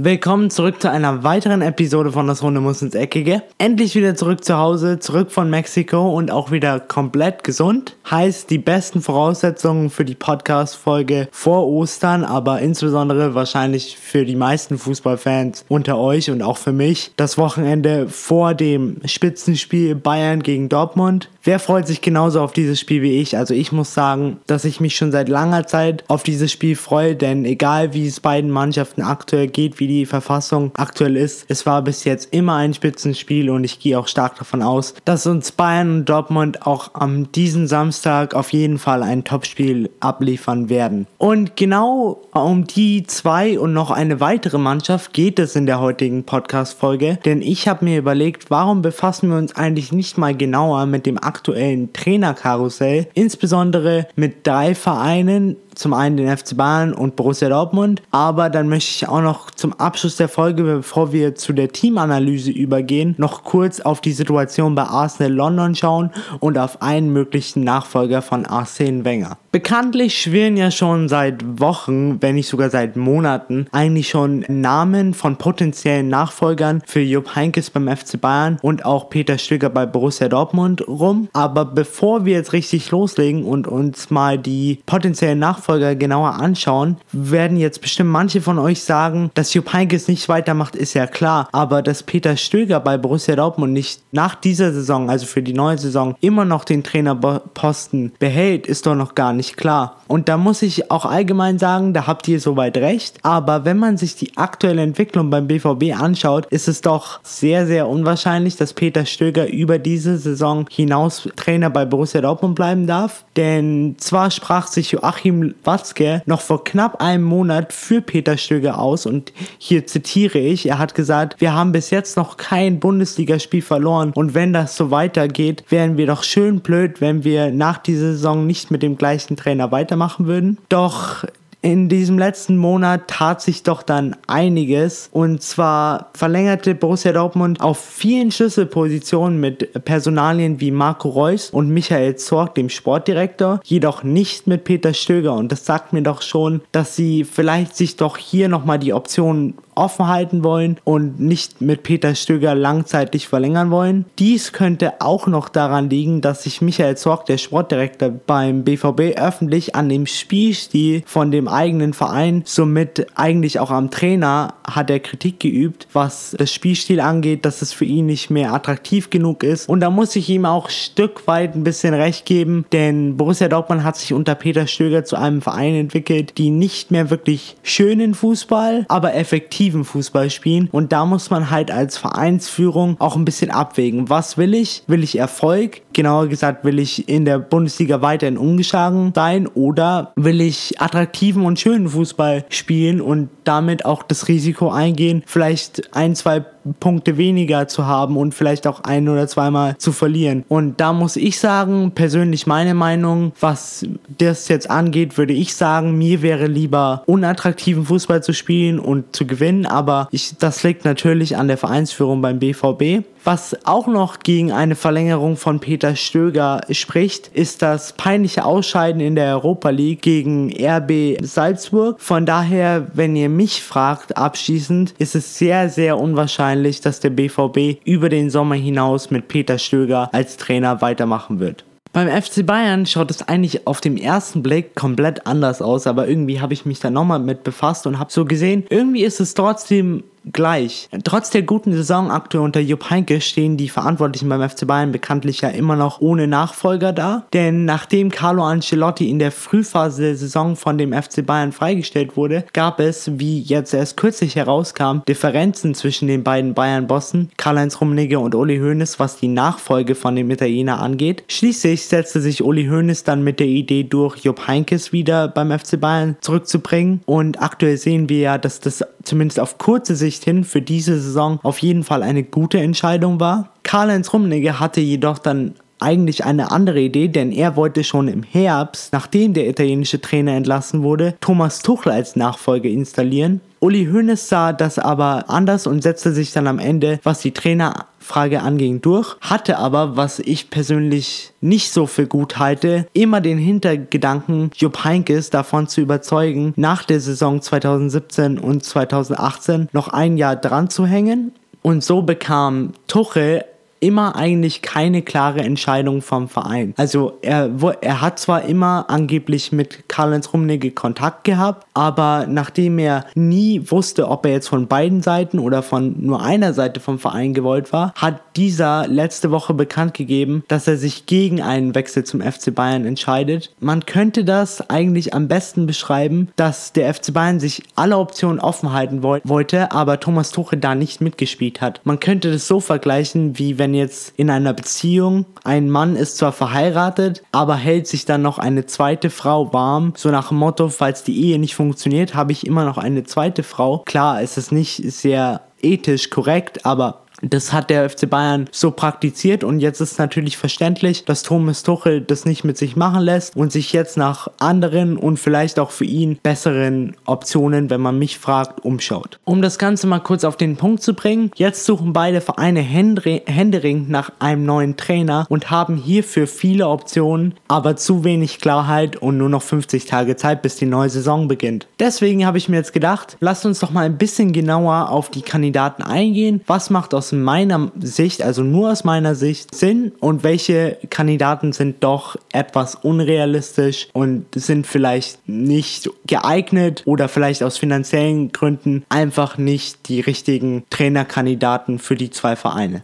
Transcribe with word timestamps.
Willkommen 0.00 0.48
zurück 0.48 0.80
zu 0.80 0.88
einer 0.88 1.24
weiteren 1.24 1.60
Episode 1.60 2.12
von 2.12 2.28
Das 2.28 2.40
Runde 2.44 2.60
muss 2.60 2.82
ins 2.82 2.94
Eckige. 2.94 3.42
Endlich 3.58 3.96
wieder 3.96 4.14
zurück 4.14 4.44
zu 4.44 4.56
Hause, 4.56 5.00
zurück 5.00 5.32
von 5.32 5.50
Mexiko 5.50 6.16
und 6.16 6.30
auch 6.30 6.52
wieder 6.52 6.78
komplett 6.78 7.42
gesund. 7.42 7.96
Heißt 8.08 8.48
die 8.48 8.58
besten 8.58 9.00
Voraussetzungen 9.00 9.90
für 9.90 10.04
die 10.04 10.14
Podcast-Folge 10.14 11.26
vor 11.32 11.66
Ostern, 11.66 12.22
aber 12.22 12.60
insbesondere 12.60 13.34
wahrscheinlich 13.34 13.98
für 13.98 14.24
die 14.24 14.36
meisten 14.36 14.78
Fußballfans 14.78 15.64
unter 15.66 15.98
euch 15.98 16.30
und 16.30 16.42
auch 16.42 16.58
für 16.58 16.70
mich. 16.70 17.10
Das 17.16 17.36
Wochenende 17.36 18.06
vor 18.08 18.54
dem 18.54 19.00
Spitzenspiel 19.04 19.96
Bayern 19.96 20.44
gegen 20.44 20.68
Dortmund. 20.68 21.28
Wer 21.42 21.58
freut 21.58 21.88
sich 21.88 22.02
genauso 22.02 22.40
auf 22.40 22.52
dieses 22.52 22.78
Spiel 22.78 23.02
wie 23.02 23.20
ich? 23.20 23.36
Also 23.36 23.52
ich 23.52 23.72
muss 23.72 23.94
sagen, 23.94 24.36
dass 24.46 24.64
ich 24.64 24.78
mich 24.78 24.94
schon 24.96 25.10
seit 25.10 25.28
langer 25.28 25.66
Zeit 25.66 26.04
auf 26.06 26.22
dieses 26.22 26.52
Spiel 26.52 26.76
freue, 26.76 27.16
denn 27.16 27.44
egal 27.44 27.94
wie 27.94 28.06
es 28.06 28.20
beiden 28.20 28.50
Mannschaften 28.50 29.02
aktuell 29.02 29.48
geht, 29.48 29.80
wie 29.80 29.87
die 29.88 30.06
Verfassung 30.06 30.70
aktuell 30.76 31.16
ist. 31.16 31.46
Es 31.48 31.66
war 31.66 31.82
bis 31.82 32.04
jetzt 32.04 32.32
immer 32.32 32.54
ein 32.54 32.74
Spitzenspiel 32.74 33.50
und 33.50 33.64
ich 33.64 33.80
gehe 33.80 33.98
auch 33.98 34.06
stark 34.06 34.38
davon 34.38 34.62
aus, 34.62 34.94
dass 35.04 35.26
uns 35.26 35.50
Bayern 35.50 35.98
und 35.98 36.08
Dortmund 36.08 36.66
auch 36.66 36.94
am 36.94 37.32
diesen 37.32 37.66
Samstag 37.66 38.34
auf 38.34 38.52
jeden 38.52 38.78
Fall 38.78 39.02
ein 39.02 39.24
Topspiel 39.24 39.90
abliefern 40.00 40.68
werden. 40.68 41.06
Und 41.18 41.56
genau 41.56 42.22
um 42.32 42.66
die 42.66 43.02
zwei 43.04 43.58
und 43.58 43.72
noch 43.72 43.90
eine 43.90 44.20
weitere 44.20 44.58
Mannschaft 44.58 45.12
geht 45.12 45.38
es 45.38 45.56
in 45.56 45.66
der 45.66 45.80
heutigen 45.80 46.24
Podcast-Folge, 46.24 47.18
denn 47.24 47.42
ich 47.42 47.66
habe 47.66 47.84
mir 47.84 47.98
überlegt, 47.98 48.50
warum 48.50 48.82
befassen 48.82 49.30
wir 49.30 49.36
uns 49.36 49.56
eigentlich 49.56 49.92
nicht 49.92 50.18
mal 50.18 50.36
genauer 50.36 50.86
mit 50.86 51.06
dem 51.06 51.18
aktuellen 51.18 51.92
Trainerkarussell, 51.92 53.08
insbesondere 53.14 54.06
mit 54.14 54.46
drei 54.46 54.74
Vereinen, 54.74 55.56
zum 55.78 55.94
einen 55.94 56.16
den 56.16 56.36
FC 56.36 56.56
Bayern 56.56 56.92
und 56.92 57.16
Borussia 57.16 57.48
Dortmund, 57.48 58.02
aber 58.10 58.50
dann 58.50 58.68
möchte 58.68 58.90
ich 58.90 59.08
auch 59.08 59.22
noch 59.22 59.50
zum 59.52 59.72
Abschluss 59.74 60.16
der 60.16 60.28
Folge, 60.28 60.64
bevor 60.64 61.12
wir 61.12 61.36
zu 61.36 61.52
der 61.52 61.68
Teamanalyse 61.68 62.50
übergehen, 62.50 63.14
noch 63.16 63.44
kurz 63.44 63.80
auf 63.80 64.00
die 64.00 64.12
Situation 64.12 64.74
bei 64.74 64.82
Arsenal 64.82 65.32
London 65.32 65.74
schauen 65.74 66.10
und 66.40 66.58
auf 66.58 66.82
einen 66.82 67.12
möglichen 67.12 67.62
Nachfolger 67.62 68.22
von 68.22 68.44
Arsene 68.44 69.04
Wenger. 69.04 69.38
Bekanntlich 69.50 70.20
schwirren 70.20 70.58
ja 70.58 70.70
schon 70.70 71.08
seit 71.08 71.58
Wochen, 71.58 72.20
wenn 72.20 72.34
nicht 72.34 72.48
sogar 72.48 72.68
seit 72.68 72.96
Monaten, 72.96 73.66
eigentlich 73.72 74.10
schon 74.10 74.44
Namen 74.46 75.14
von 75.14 75.36
potenziellen 75.36 76.08
Nachfolgern 76.08 76.82
für 76.84 77.00
Jupp 77.00 77.34
Heynckes 77.34 77.70
beim 77.70 77.88
FC 77.88 78.20
Bayern 78.20 78.58
und 78.60 78.84
auch 78.84 79.08
Peter 79.08 79.38
Stöger 79.38 79.70
bei 79.70 79.86
Borussia 79.86 80.28
Dortmund 80.28 80.86
rum. 80.86 81.28
Aber 81.32 81.64
bevor 81.64 82.26
wir 82.26 82.34
jetzt 82.34 82.52
richtig 82.52 82.90
loslegen 82.90 83.44
und 83.44 83.66
uns 83.66 84.10
mal 84.10 84.36
die 84.36 84.80
potenziellen 84.84 85.38
Nachfolger 85.38 85.94
genauer 85.94 86.34
anschauen, 86.34 86.98
werden 87.12 87.56
jetzt 87.56 87.80
bestimmt 87.80 88.10
manche 88.10 88.42
von 88.42 88.58
euch 88.58 88.82
sagen, 88.82 89.30
dass 89.32 89.54
Jupp 89.54 89.72
Heynckes 89.72 90.08
nicht 90.08 90.28
weitermacht, 90.28 90.76
ist 90.76 90.92
ja 90.92 91.06
klar. 91.06 91.48
Aber 91.52 91.80
dass 91.80 92.02
Peter 92.02 92.36
Stöger 92.36 92.80
bei 92.80 92.98
Borussia 92.98 93.34
Dortmund 93.34 93.72
nicht 93.72 94.02
nach 94.12 94.34
dieser 94.34 94.74
Saison, 94.74 95.08
also 95.08 95.24
für 95.24 95.42
die 95.42 95.54
neue 95.54 95.78
Saison, 95.78 96.16
immer 96.20 96.44
noch 96.44 96.64
den 96.64 96.84
Trainerposten 96.84 98.12
behält, 98.18 98.66
ist 98.66 98.84
doch 98.84 98.94
noch 98.94 99.14
gar 99.14 99.32
nicht 99.32 99.37
klar. 99.56 99.96
Und 100.06 100.28
da 100.28 100.36
muss 100.36 100.62
ich 100.62 100.90
auch 100.90 101.04
allgemein 101.04 101.58
sagen, 101.58 101.92
da 101.92 102.06
habt 102.06 102.26
ihr 102.28 102.40
soweit 102.40 102.76
recht. 102.78 103.18
Aber 103.22 103.64
wenn 103.64 103.78
man 103.78 103.96
sich 103.96 104.16
die 104.16 104.36
aktuelle 104.36 104.82
Entwicklung 104.82 105.30
beim 105.30 105.46
BVB 105.46 106.00
anschaut, 106.00 106.46
ist 106.46 106.66
es 106.66 106.80
doch 106.80 107.20
sehr, 107.22 107.66
sehr 107.66 107.88
unwahrscheinlich, 107.88 108.56
dass 108.56 108.72
Peter 108.72 109.04
Stöger 109.04 109.48
über 109.48 109.78
diese 109.78 110.16
Saison 110.16 110.66
hinaus 110.70 111.28
Trainer 111.36 111.70
bei 111.70 111.84
Borussia 111.84 112.20
Dortmund 112.20 112.54
bleiben 112.54 112.86
darf. 112.86 113.24
Denn 113.36 113.96
zwar 113.98 114.30
sprach 114.30 114.66
sich 114.66 114.92
Joachim 114.92 115.54
Watzke 115.64 116.22
noch 116.26 116.40
vor 116.40 116.64
knapp 116.64 117.02
einem 117.02 117.24
Monat 117.24 117.72
für 117.72 118.00
Peter 118.00 118.36
Stöger 118.36 118.78
aus 118.78 119.06
und 119.06 119.32
hier 119.58 119.86
zitiere 119.86 120.38
ich, 120.38 120.68
er 120.68 120.78
hat 120.78 120.94
gesagt, 120.94 121.40
wir 121.40 121.52
haben 121.52 121.72
bis 121.72 121.90
jetzt 121.90 122.16
noch 122.16 122.36
kein 122.36 122.80
Bundesligaspiel 122.80 123.62
verloren 123.62 124.12
und 124.14 124.34
wenn 124.34 124.52
das 124.52 124.76
so 124.76 124.90
weitergeht, 124.90 125.64
wären 125.68 125.96
wir 125.96 126.06
doch 126.06 126.22
schön 126.22 126.60
blöd, 126.60 127.00
wenn 127.00 127.24
wir 127.24 127.50
nach 127.50 127.78
dieser 127.78 128.12
Saison 128.12 128.46
nicht 128.46 128.70
mit 128.70 128.82
dem 128.82 128.96
gleichen 128.96 129.27
Trainer 129.36 129.70
weitermachen 129.72 130.26
würden. 130.26 130.58
Doch 130.68 131.24
in 131.60 131.88
diesem 131.88 132.18
letzten 132.18 132.56
Monat 132.56 133.08
tat 133.08 133.42
sich 133.42 133.64
doch 133.64 133.82
dann 133.82 134.16
einiges. 134.26 135.08
Und 135.12 135.42
zwar 135.42 136.10
verlängerte 136.14 136.74
Borussia 136.74 137.12
Dortmund 137.12 137.60
auf 137.60 137.78
vielen 137.78 138.30
Schlüsselpositionen 138.30 139.40
mit 139.40 139.84
Personalien 139.84 140.60
wie 140.60 140.70
Marco 140.70 141.08
Reus 141.08 141.50
und 141.50 141.70
Michael 141.70 142.16
Zorg, 142.16 142.54
dem 142.54 142.68
Sportdirektor, 142.68 143.60
jedoch 143.64 144.04
nicht 144.04 144.46
mit 144.46 144.64
Peter 144.64 144.94
Stöger. 144.94 145.34
Und 145.34 145.50
das 145.50 145.66
sagt 145.66 145.92
mir 145.92 146.02
doch 146.02 146.22
schon, 146.22 146.60
dass 146.70 146.94
sie 146.94 147.24
vielleicht 147.24 147.76
sich 147.76 147.96
doch 147.96 148.16
hier 148.16 148.48
nochmal 148.48 148.78
die 148.78 148.92
Option 148.92 149.54
offen 149.78 150.08
halten 150.08 150.42
wollen 150.42 150.76
und 150.84 151.20
nicht 151.20 151.60
mit 151.60 151.84
Peter 151.84 152.14
Stöger 152.14 152.54
langzeitig 152.54 153.28
verlängern 153.28 153.70
wollen. 153.70 154.04
Dies 154.18 154.52
könnte 154.52 155.00
auch 155.00 155.26
noch 155.26 155.48
daran 155.48 155.88
liegen, 155.88 156.20
dass 156.20 156.42
sich 156.42 156.60
Michael 156.60 156.96
Zorg, 156.96 157.26
der 157.26 157.38
Sportdirektor 157.38 158.10
beim 158.10 158.64
BVB, 158.64 159.16
öffentlich 159.16 159.76
an 159.76 159.88
dem 159.88 160.06
Spielstil 160.06 161.02
von 161.06 161.30
dem 161.30 161.48
eigenen 161.58 161.92
Verein, 161.92 162.42
somit 162.44 163.06
eigentlich 163.14 163.60
auch 163.60 163.70
am 163.70 163.90
Trainer, 163.90 164.54
hat 164.68 164.90
er 164.90 165.00
Kritik 165.00 165.40
geübt, 165.40 165.86
was 165.92 166.34
das 166.38 166.52
Spielstil 166.52 167.00
angeht, 167.00 167.44
dass 167.44 167.62
es 167.62 167.72
für 167.72 167.84
ihn 167.84 168.06
nicht 168.06 168.30
mehr 168.30 168.52
attraktiv 168.52 169.10
genug 169.10 169.42
ist. 169.42 169.68
Und 169.68 169.80
da 169.80 169.90
muss 169.90 170.16
ich 170.16 170.28
ihm 170.28 170.44
auch 170.44 170.70
Stück 170.70 171.26
weit 171.26 171.54
ein 171.54 171.64
bisschen 171.64 171.94
recht 171.94 172.26
geben, 172.26 172.64
denn 172.72 173.16
Borussia 173.16 173.48
Dortmund 173.48 173.84
hat 173.84 173.96
sich 173.96 174.12
unter 174.12 174.34
Peter 174.34 174.66
Stöger 174.66 175.04
zu 175.04 175.16
einem 175.16 175.42
Verein 175.42 175.74
entwickelt, 175.74 176.38
die 176.38 176.50
nicht 176.50 176.90
mehr 176.90 177.10
wirklich 177.10 177.56
schönen 177.62 178.14
Fußball, 178.14 178.86
aber 178.88 179.14
effektiv 179.14 179.58
attraktiven 179.58 179.84
Fußball 179.84 180.30
spielen. 180.30 180.68
Und 180.72 180.92
da 180.92 181.04
muss 181.04 181.30
man 181.30 181.50
halt 181.50 181.70
als 181.70 181.98
Vereinsführung 181.98 182.96
auch 182.98 183.16
ein 183.16 183.24
bisschen 183.24 183.50
abwägen. 183.50 184.08
Was 184.08 184.38
will 184.38 184.54
ich? 184.54 184.82
Will 184.86 185.02
ich 185.02 185.18
Erfolg? 185.18 185.82
Genauer 185.92 186.28
gesagt, 186.28 186.64
will 186.64 186.78
ich 186.78 187.08
in 187.08 187.24
der 187.24 187.38
Bundesliga 187.38 188.02
weiterhin 188.02 188.38
ungeschlagen 188.38 189.12
sein 189.14 189.46
oder 189.48 190.12
will 190.16 190.40
ich 190.40 190.80
attraktiven 190.80 191.37
und 191.44 191.58
schönen 191.58 191.88
Fußball 191.88 192.44
spielen 192.48 193.00
und 193.00 193.28
damit 193.44 193.84
auch 193.84 194.02
das 194.02 194.28
Risiko 194.28 194.70
eingehen, 194.70 195.22
vielleicht 195.26 195.94
ein, 195.94 196.14
zwei 196.14 196.44
Punkte 196.80 197.16
weniger 197.16 197.68
zu 197.68 197.86
haben 197.86 198.16
und 198.16 198.34
vielleicht 198.34 198.66
auch 198.66 198.80
ein 198.84 199.08
oder 199.08 199.26
zweimal 199.26 199.76
zu 199.78 199.92
verlieren. 199.92 200.44
Und 200.48 200.80
da 200.80 200.92
muss 200.92 201.16
ich 201.16 201.38
sagen, 201.38 201.92
persönlich 201.94 202.46
meine 202.46 202.74
Meinung, 202.74 203.32
was 203.40 203.86
das 204.18 204.48
jetzt 204.48 204.70
angeht, 204.70 205.16
würde 205.16 205.32
ich 205.32 205.54
sagen, 205.54 205.96
mir 205.96 206.22
wäre 206.22 206.46
lieber 206.46 207.02
unattraktiven 207.06 207.86
Fußball 207.86 208.22
zu 208.22 208.32
spielen 208.32 208.78
und 208.78 209.16
zu 209.16 209.26
gewinnen, 209.26 209.66
aber 209.66 210.08
ich, 210.10 210.36
das 210.38 210.62
liegt 210.62 210.84
natürlich 210.84 211.36
an 211.36 211.48
der 211.48 211.56
Vereinsführung 211.56 212.20
beim 212.20 212.38
BVB. 212.38 213.04
Was 213.24 213.56
auch 213.66 213.86
noch 213.86 214.20
gegen 214.20 214.52
eine 214.52 214.74
Verlängerung 214.74 215.36
von 215.36 215.60
Peter 215.60 215.96
Stöger 215.96 216.60
spricht, 216.70 217.28
ist 217.28 217.62
das 217.62 217.92
peinliche 217.92 218.44
Ausscheiden 218.44 219.00
in 219.00 219.14
der 219.14 219.34
Europa 219.34 219.70
League 219.70 220.02
gegen 220.02 220.52
RB 220.52 221.18
Salzburg. 221.22 222.00
Von 222.00 222.26
daher, 222.26 222.88
wenn 222.94 223.16
ihr 223.16 223.28
mich 223.28 223.62
fragt, 223.62 224.16
abschließend, 224.16 224.94
ist 224.98 225.14
es 225.14 225.38
sehr, 225.38 225.68
sehr 225.68 225.98
unwahrscheinlich, 225.98 226.80
dass 226.80 227.00
der 227.00 227.10
BVB 227.10 227.80
über 227.84 228.08
den 228.08 228.30
Sommer 228.30 228.54
hinaus 228.54 229.10
mit 229.10 229.28
Peter 229.28 229.58
Stöger 229.58 230.08
als 230.12 230.36
Trainer 230.36 230.80
weitermachen 230.80 231.40
wird. 231.40 231.64
Beim 231.92 232.08
FC 232.08 232.44
Bayern 232.44 232.86
schaut 232.86 233.10
es 233.10 233.26
eigentlich 233.26 233.66
auf 233.66 233.80
den 233.80 233.96
ersten 233.96 234.42
Blick 234.42 234.74
komplett 234.74 235.26
anders 235.26 235.62
aus, 235.62 235.86
aber 235.86 236.06
irgendwie 236.06 236.40
habe 236.40 236.52
ich 236.52 236.66
mich 236.66 236.80
da 236.80 236.90
nochmal 236.90 237.18
mit 237.18 237.44
befasst 237.44 237.86
und 237.86 237.98
habe 237.98 238.12
so 238.12 238.24
gesehen, 238.24 238.64
irgendwie 238.68 239.04
ist 239.04 239.20
es 239.20 239.34
trotzdem 239.34 240.04
gleich. 240.32 240.88
Trotz 241.04 241.30
der 241.30 241.42
guten 241.42 241.72
Saison 241.72 242.10
aktuell 242.10 242.44
unter 242.44 242.60
Jupp 242.60 242.90
Heynckes 242.90 243.24
stehen 243.24 243.56
die 243.56 243.68
Verantwortlichen 243.68 244.28
beim 244.28 244.48
FC 244.48 244.66
Bayern 244.66 244.92
bekanntlich 244.92 245.40
ja 245.40 245.48
immer 245.48 245.76
noch 245.76 246.00
ohne 246.00 246.26
Nachfolger 246.26 246.92
da. 246.92 247.24
Denn 247.32 247.64
nachdem 247.64 248.10
Carlo 248.10 248.44
Ancelotti 248.44 249.08
in 249.10 249.18
der 249.18 249.32
Frühphase 249.32 250.02
der 250.02 250.16
Saison 250.16 250.56
von 250.56 250.78
dem 250.78 250.92
FC 250.92 251.24
Bayern 251.24 251.52
freigestellt 251.52 252.16
wurde, 252.16 252.44
gab 252.52 252.80
es, 252.80 253.18
wie 253.18 253.40
jetzt 253.40 253.74
erst 253.74 253.96
kürzlich 253.96 254.36
herauskam, 254.36 255.00
Differenzen 255.08 255.74
zwischen 255.74 256.08
den 256.08 256.24
beiden 256.24 256.54
Bayern-Bossen, 256.54 257.30
Karl-Heinz 257.36 257.80
Rummenigge 257.80 258.18
und 258.18 258.34
Uli 258.34 258.58
Hoeneß, 258.58 258.98
was 258.98 259.16
die 259.16 259.28
Nachfolge 259.28 259.94
von 259.94 260.16
dem 260.16 260.30
Italiener 260.30 260.80
angeht. 260.80 261.24
Schließlich 261.28 261.86
setzte 261.86 262.20
sich 262.20 262.42
Uli 262.42 262.66
Hoeneß 262.66 263.04
dann 263.04 263.22
mit 263.22 263.40
der 263.40 263.46
Idee 263.46 263.84
durch, 263.84 264.18
Jupp 264.18 264.46
Heynckes 264.46 264.92
wieder 264.92 265.28
beim 265.28 265.56
FC 265.56 265.80
Bayern 265.80 266.16
zurückzubringen. 266.20 267.00
Und 267.06 267.40
aktuell 267.40 267.76
sehen 267.76 268.08
wir 268.08 268.18
ja, 268.18 268.38
dass 268.38 268.60
das 268.60 268.84
zumindest 269.08 269.40
auf 269.40 269.58
kurze 269.58 269.96
Sicht 269.96 270.24
hin 270.24 270.44
für 270.44 270.62
diese 270.62 271.00
Saison 271.00 271.40
auf 271.42 271.58
jeden 271.58 271.82
Fall 271.82 272.02
eine 272.02 272.22
gute 272.22 272.58
Entscheidung 272.60 273.18
war. 273.20 273.54
Karl-Heinz 273.62 274.12
Rummenigge 274.12 274.60
hatte 274.60 274.80
jedoch 274.80 275.18
dann 275.18 275.54
eigentlich 275.80 276.24
eine 276.24 276.50
andere 276.50 276.80
Idee, 276.80 277.08
denn 277.08 277.32
er 277.32 277.56
wollte 277.56 277.84
schon 277.84 278.08
im 278.08 278.22
Herbst, 278.22 278.92
nachdem 278.92 279.34
der 279.34 279.48
italienische 279.48 280.00
Trainer 280.00 280.32
entlassen 280.32 280.82
wurde, 280.82 281.14
Thomas 281.20 281.60
Tuchel 281.60 281.92
als 281.92 282.16
Nachfolger 282.16 282.68
installieren. 282.68 283.40
Uli 283.60 283.86
Hoeneß 283.86 284.28
sah 284.28 284.52
das 284.52 284.78
aber 284.78 285.24
anders 285.28 285.66
und 285.66 285.82
setzte 285.82 286.12
sich 286.12 286.32
dann 286.32 286.46
am 286.46 286.60
Ende, 286.60 287.00
was 287.02 287.20
die 287.20 287.32
Trainerfrage 287.32 288.40
anging, 288.40 288.80
durch, 288.80 289.16
hatte 289.20 289.58
aber, 289.58 289.96
was 289.96 290.20
ich 290.20 290.50
persönlich 290.50 291.32
nicht 291.40 291.72
so 291.72 291.86
für 291.86 292.06
gut 292.06 292.38
halte, 292.38 292.86
immer 292.92 293.20
den 293.20 293.38
Hintergedanken, 293.38 294.50
Jupp 294.54 294.84
Heinkes 294.84 295.30
davon 295.30 295.66
zu 295.66 295.80
überzeugen, 295.80 296.52
nach 296.56 296.84
der 296.84 297.00
Saison 297.00 297.42
2017 297.42 298.38
und 298.38 298.64
2018 298.64 299.68
noch 299.72 299.88
ein 299.88 300.16
Jahr 300.16 300.36
dran 300.36 300.70
zu 300.70 300.86
hängen. 300.86 301.32
Und 301.62 301.82
so 301.82 302.02
bekam 302.02 302.72
Tuchel 302.86 303.44
immer 303.80 304.16
eigentlich 304.16 304.62
keine 304.62 305.02
klare 305.02 305.40
Entscheidung 305.40 306.02
vom 306.02 306.28
Verein. 306.28 306.74
Also 306.76 307.18
er, 307.22 307.50
er 307.80 308.00
hat 308.00 308.18
zwar 308.18 308.42
immer 308.42 308.86
angeblich 308.88 309.52
mit 309.52 309.88
Karl-Heinz 309.88 310.32
Rummenigge 310.32 310.70
Kontakt 310.70 311.24
gehabt, 311.24 311.66
aber 311.74 312.26
nachdem 312.28 312.78
er 312.78 313.06
nie 313.14 313.62
wusste, 313.70 314.08
ob 314.08 314.26
er 314.26 314.32
jetzt 314.32 314.48
von 314.48 314.66
beiden 314.66 315.02
Seiten 315.02 315.38
oder 315.38 315.62
von 315.62 315.94
nur 315.98 316.22
einer 316.22 316.52
Seite 316.52 316.80
vom 316.80 316.98
Verein 316.98 317.34
gewollt 317.34 317.72
war, 317.72 317.92
hat 317.94 318.20
dieser 318.36 318.86
letzte 318.86 319.30
Woche 319.30 319.54
bekannt 319.54 319.94
gegeben, 319.94 320.44
dass 320.48 320.66
er 320.66 320.76
sich 320.76 321.06
gegen 321.06 321.42
einen 321.42 321.74
Wechsel 321.74 322.04
zum 322.04 322.20
FC 322.20 322.54
Bayern 322.54 322.84
entscheidet. 322.84 323.52
Man 323.60 323.86
könnte 323.86 324.24
das 324.24 324.70
eigentlich 324.70 325.14
am 325.14 325.28
besten 325.28 325.66
beschreiben, 325.66 326.28
dass 326.36 326.72
der 326.72 326.92
FC 326.94 327.12
Bayern 327.12 327.40
sich 327.40 327.62
alle 327.74 327.98
Optionen 327.98 328.40
offen 328.40 328.72
halten 328.72 329.02
wollte, 329.02 329.72
aber 329.72 330.00
Thomas 330.00 330.30
Tuchel 330.30 330.58
da 330.58 330.74
nicht 330.74 331.00
mitgespielt 331.00 331.60
hat. 331.60 331.80
Man 331.84 332.00
könnte 332.00 332.30
das 332.30 332.46
so 332.46 332.60
vergleichen, 332.60 333.38
wie 333.38 333.58
wenn 333.58 333.67
wenn 333.68 333.74
jetzt 333.74 334.14
in 334.16 334.30
einer 334.30 334.54
Beziehung 334.54 335.26
ein 335.44 335.68
Mann 335.68 335.94
ist 335.94 336.16
zwar 336.16 336.32
verheiratet, 336.32 337.22
aber 337.32 337.54
hält 337.54 337.86
sich 337.86 338.06
dann 338.06 338.22
noch 338.22 338.38
eine 338.38 338.64
zweite 338.64 339.10
Frau 339.10 339.52
warm, 339.52 339.92
so 339.94 340.10
nach 340.10 340.28
dem 340.28 340.38
Motto, 340.38 340.70
falls 340.70 341.04
die 341.04 341.22
Ehe 341.22 341.38
nicht 341.38 341.54
funktioniert, 341.54 342.14
habe 342.14 342.32
ich 342.32 342.46
immer 342.46 342.64
noch 342.64 342.78
eine 342.78 343.04
zweite 343.04 343.42
Frau. 343.42 343.82
Klar, 343.84 344.22
ist 344.22 344.38
es 344.38 344.50
nicht 344.52 344.90
sehr 344.90 345.42
ethisch 345.60 346.08
korrekt, 346.08 346.64
aber 346.64 347.02
das 347.22 347.52
hat 347.52 347.70
der 347.70 347.88
FC 347.88 348.08
Bayern 348.08 348.48
so 348.52 348.70
praktiziert 348.70 349.44
und 349.44 349.60
jetzt 349.60 349.80
ist 349.80 349.98
natürlich 349.98 350.36
verständlich, 350.36 351.04
dass 351.04 351.22
Thomas 351.22 351.62
Tuchel 351.62 352.00
das 352.00 352.24
nicht 352.24 352.44
mit 352.44 352.56
sich 352.56 352.76
machen 352.76 353.02
lässt 353.02 353.36
und 353.36 353.52
sich 353.52 353.72
jetzt 353.72 353.96
nach 353.96 354.28
anderen 354.38 354.96
und 354.96 355.18
vielleicht 355.18 355.58
auch 355.58 355.70
für 355.70 355.84
ihn 355.84 356.18
besseren 356.22 356.96
Optionen, 357.06 357.70
wenn 357.70 357.80
man 357.80 357.98
mich 357.98 358.18
fragt, 358.18 358.64
umschaut. 358.64 359.18
Um 359.24 359.42
das 359.42 359.58
Ganze 359.58 359.86
mal 359.86 360.00
kurz 360.00 360.24
auf 360.24 360.36
den 360.36 360.56
Punkt 360.56 360.82
zu 360.82 360.94
bringen, 360.94 361.30
jetzt 361.34 361.64
suchen 361.64 361.92
beide 361.92 362.20
Vereine 362.20 362.60
händeringend 362.60 363.90
nach 363.90 364.12
einem 364.18 364.44
neuen 364.44 364.76
Trainer 364.76 365.26
und 365.28 365.50
haben 365.50 365.76
hierfür 365.76 366.26
viele 366.26 366.68
Optionen, 366.68 367.34
aber 367.48 367.76
zu 367.76 368.04
wenig 368.04 368.40
Klarheit 368.40 368.96
und 368.96 369.18
nur 369.18 369.28
noch 369.28 369.42
50 369.42 369.86
Tage 369.86 370.16
Zeit, 370.16 370.42
bis 370.42 370.56
die 370.56 370.66
neue 370.66 370.90
Saison 370.90 371.28
beginnt. 371.28 371.66
Deswegen 371.80 372.26
habe 372.26 372.38
ich 372.38 372.48
mir 372.48 372.56
jetzt 372.56 372.72
gedacht, 372.72 373.16
lasst 373.20 373.46
uns 373.46 373.60
doch 373.60 373.70
mal 373.70 373.86
ein 373.86 373.98
bisschen 373.98 374.32
genauer 374.32 374.90
auf 374.90 375.10
die 375.10 375.22
Kandidaten 375.22 375.82
eingehen. 375.82 376.42
Was 376.46 376.70
macht 376.70 376.94
aus 376.94 377.07
meiner 377.12 377.70
Sicht, 377.80 378.22
also 378.22 378.42
nur 378.42 378.70
aus 378.70 378.84
meiner 378.84 379.14
Sicht, 379.14 379.54
Sinn 379.54 379.92
und 380.00 380.22
welche 380.22 380.78
Kandidaten 380.90 381.52
sind 381.52 381.82
doch 381.84 382.16
etwas 382.32 382.74
unrealistisch 382.74 383.88
und 383.92 384.26
sind 384.34 384.66
vielleicht 384.66 385.26
nicht 385.28 385.90
geeignet 386.06 386.82
oder 386.84 387.08
vielleicht 387.08 387.42
aus 387.42 387.58
finanziellen 387.58 388.32
Gründen 388.32 388.84
einfach 388.88 389.38
nicht 389.38 389.88
die 389.88 390.00
richtigen 390.00 390.64
Trainerkandidaten 390.70 391.78
für 391.78 391.96
die 391.96 392.10
zwei 392.10 392.36
Vereine. 392.36 392.82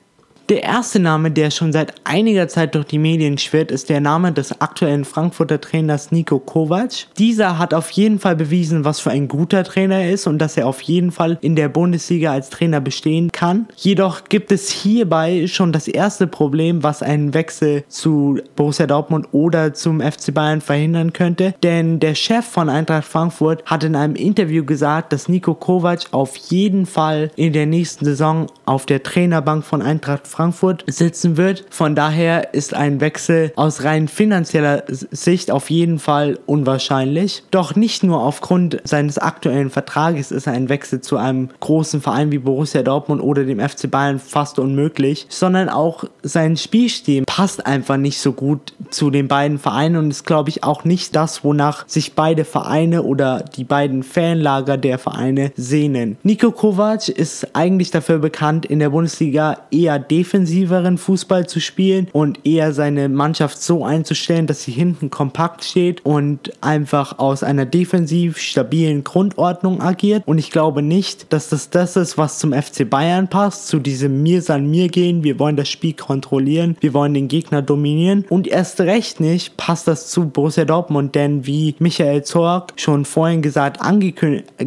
Der 0.51 0.63
erste 0.63 1.01
Name, 1.01 1.31
der 1.31 1.51
schon 1.51 1.73
seit 1.73 1.95
einiger 2.05 2.49
Zeit 2.49 2.75
durch 2.75 2.85
die 2.85 2.99
Medien 2.99 3.39
schwirrt, 3.39 3.71
ist 3.71 3.89
der 3.89 4.03
Name 4.03 4.31
des 4.31 4.61
aktuellen 4.61 5.07
Frankfurter 5.07 5.59
Trainers 5.59 6.13
Nico 6.13 6.39
Kovac. 6.39 7.07
Dieser 7.17 7.59
hat 7.59 7.73
auf 7.73 7.91
jeden 7.93 8.19
Fall 8.19 8.37
bewiesen, 8.37 8.85
was 8.85 9.01
für 9.01 9.11
ein 9.11 9.27
guter 9.27 9.65
Trainer 9.65 10.03
er 10.03 10.11
ist 10.11 10.27
und 10.27 10.39
dass 10.39 10.59
er 10.59 10.67
auf 10.67 10.83
jeden 10.83 11.13
Fall 11.13 11.39
in 11.41 11.57
der 11.57 11.71
Bundesliga 11.71 12.31
als 12.33 12.51
Trainer 12.51 12.83
bestehen 12.83 13.33
kann. 13.33 13.69
Jedoch 13.75 14.25
gibt 14.25 14.53
es 14.53 14.69
hierbei 14.69 15.47
schon 15.47 15.73
das 15.73 15.89
erste 15.89 16.27
Problem, 16.27 16.83
was 16.83 17.03
einen 17.03 17.33
Wechsel 17.33 17.83
zu 17.89 18.39
Borussia 18.55 18.87
Dortmund 18.87 19.29
oder 19.33 19.73
zum 19.73 20.03
FC 20.03 20.35
Bayern 20.35 20.61
verhindern 20.61 21.15
könnte. 21.15 21.55
Denn 21.63 22.01
der 22.01 22.15
Chef 22.15 22.45
von 22.45 22.69
Eintracht 22.69 23.07
Frankfurt 23.07 23.65
hat 23.65 23.83
in 23.83 23.97
einem 23.97 24.15
Interview 24.15 24.63
gesagt, 24.63 25.15
dass 25.15 25.27
Nico 25.27 25.55
Kovac 25.55 26.01
auf 26.11 26.37
jeden 26.37 26.85
Fall 26.85 27.31
in 27.35 27.55
der 27.55 27.65
nächsten 27.65 28.05
Saison 28.05 28.49
auf 28.67 28.85
der 28.85 29.03
Trainerbank 29.03 29.65
von 29.65 29.81
Eintracht 29.81 30.34
Frankfurt 30.35 30.83
sitzen 30.89 31.37
wird. 31.37 31.65
Von 31.71 31.95
daher 31.95 32.55
ist 32.55 32.75
ein 32.75 33.01
Wechsel 33.01 33.53
aus 33.55 33.85
rein 33.85 34.09
finanzieller 34.09 34.83
Sicht 34.89 35.53
auf 35.53 35.71
jeden 35.71 36.01
Fall 36.01 36.41
unwahrscheinlich. 36.47 37.45
Doch 37.53 37.77
nicht 37.77 38.03
nur 38.03 38.21
aufgrund 38.21 38.81
seines 38.83 39.19
aktuellen 39.19 39.71
Vertrages 39.71 40.33
ist 40.33 40.49
ein 40.49 40.69
Wechsel 40.69 41.01
zu 41.03 41.19
einem 41.19 41.51
großen 41.61 42.01
Verein 42.01 42.33
wie 42.33 42.39
Borussia 42.39 42.83
Dortmund 42.83 43.23
oder 43.23 43.45
dem 43.45 43.61
FC 43.61 43.89
Bayern 43.89 44.19
fast 44.19 44.59
unmöglich, 44.59 45.27
sondern 45.29 45.69
auch 45.69 46.03
sein 46.25 46.57
Spielstil 46.57 47.23
passt 47.27 47.65
einfach 47.65 47.97
nicht 47.97 48.19
so 48.19 48.33
gut 48.33 48.75
zu 48.91 49.11
den 49.11 49.29
beiden 49.29 49.59
Vereinen 49.59 49.97
und 49.97 50.11
ist, 50.11 50.27
glaube 50.27 50.51
ich, 50.51 50.65
auch 50.65 50.83
nicht 50.85 51.15
das, 51.15 51.45
wonach 51.45 51.87
sich 51.87 52.15
beide 52.15 52.45
Vereine 52.45 53.05
oder 53.05 53.45
die 53.57 53.65
beiden 53.65 54.03
Fanlager 54.03 54.79
der 54.79 54.99
Vereine 54.99 55.53
sehnen. 55.55 56.17
Nico 56.25 56.51
Kovac 56.51 57.09
ist 57.09 57.55
eigentlich 57.55 57.93
dafür 57.93 58.19
bekannt, 58.19 58.67
in 58.67 58.81
der 58.81 58.91
Bundesliga 58.91 59.59
eher 59.71 60.01
defensiv 60.01 60.24
defensiveren 60.25 60.97
Fußball 60.97 61.47
zu 61.47 61.61
spielen 61.61 62.09
und 62.13 62.47
eher 62.47 62.73
seine 62.73 63.11
Mannschaft 63.11 63.61
so 63.61 63.85
einzustellen, 63.85 64.47
dass 64.47 64.63
sie 64.63 64.73
hinten 64.73 65.11
kompakt 65.11 65.65
steht 65.65 66.03
und 66.03 66.51
einfach 66.63 67.19
aus 67.19 67.43
einer 67.43 67.67
defensiv 67.67 68.39
stabilen 68.39 69.05
Grundordnung 69.05 69.83
agiert. 69.83 70.23
Und 70.27 70.39
ich 70.39 70.51
glaube 70.51 70.81
nicht, 70.81 71.31
dass 71.31 71.51
das 71.51 71.69
das 71.69 71.97
ist, 71.97 72.17
was 72.17 72.39
zum 72.39 72.55
FC 72.55 72.89
Bayern 72.89 73.29
passt, 73.29 73.69
zu 73.69 73.79
diesem 73.79 74.23
Mir 74.23 74.41
san 74.41 74.71
mir 74.71 74.89
gehen, 74.89 75.25
wir 75.25 75.39
wollen 75.39 75.57
das 75.57 75.69
Spiel 75.69 75.93
kontrollieren, 75.93 76.77
wir 76.81 76.95
wollen 76.95 77.13
den 77.13 77.29
Gegner 77.29 77.61
dominieren. 77.61 78.25
Und 78.31 78.47
erst 78.47 78.81
recht 78.81 79.21
nicht 79.21 79.59
passt 79.59 79.87
das 79.87 80.09
zu 80.09 80.31
Borussia 80.31 80.65
Dortmund, 80.65 81.15
denn 81.15 81.45
wie 81.47 81.75
Michael 81.81 82.23
Zorg 82.25 82.73
schon 82.77 83.05
vorhin 83.05 83.43
gesagt, 83.43 83.79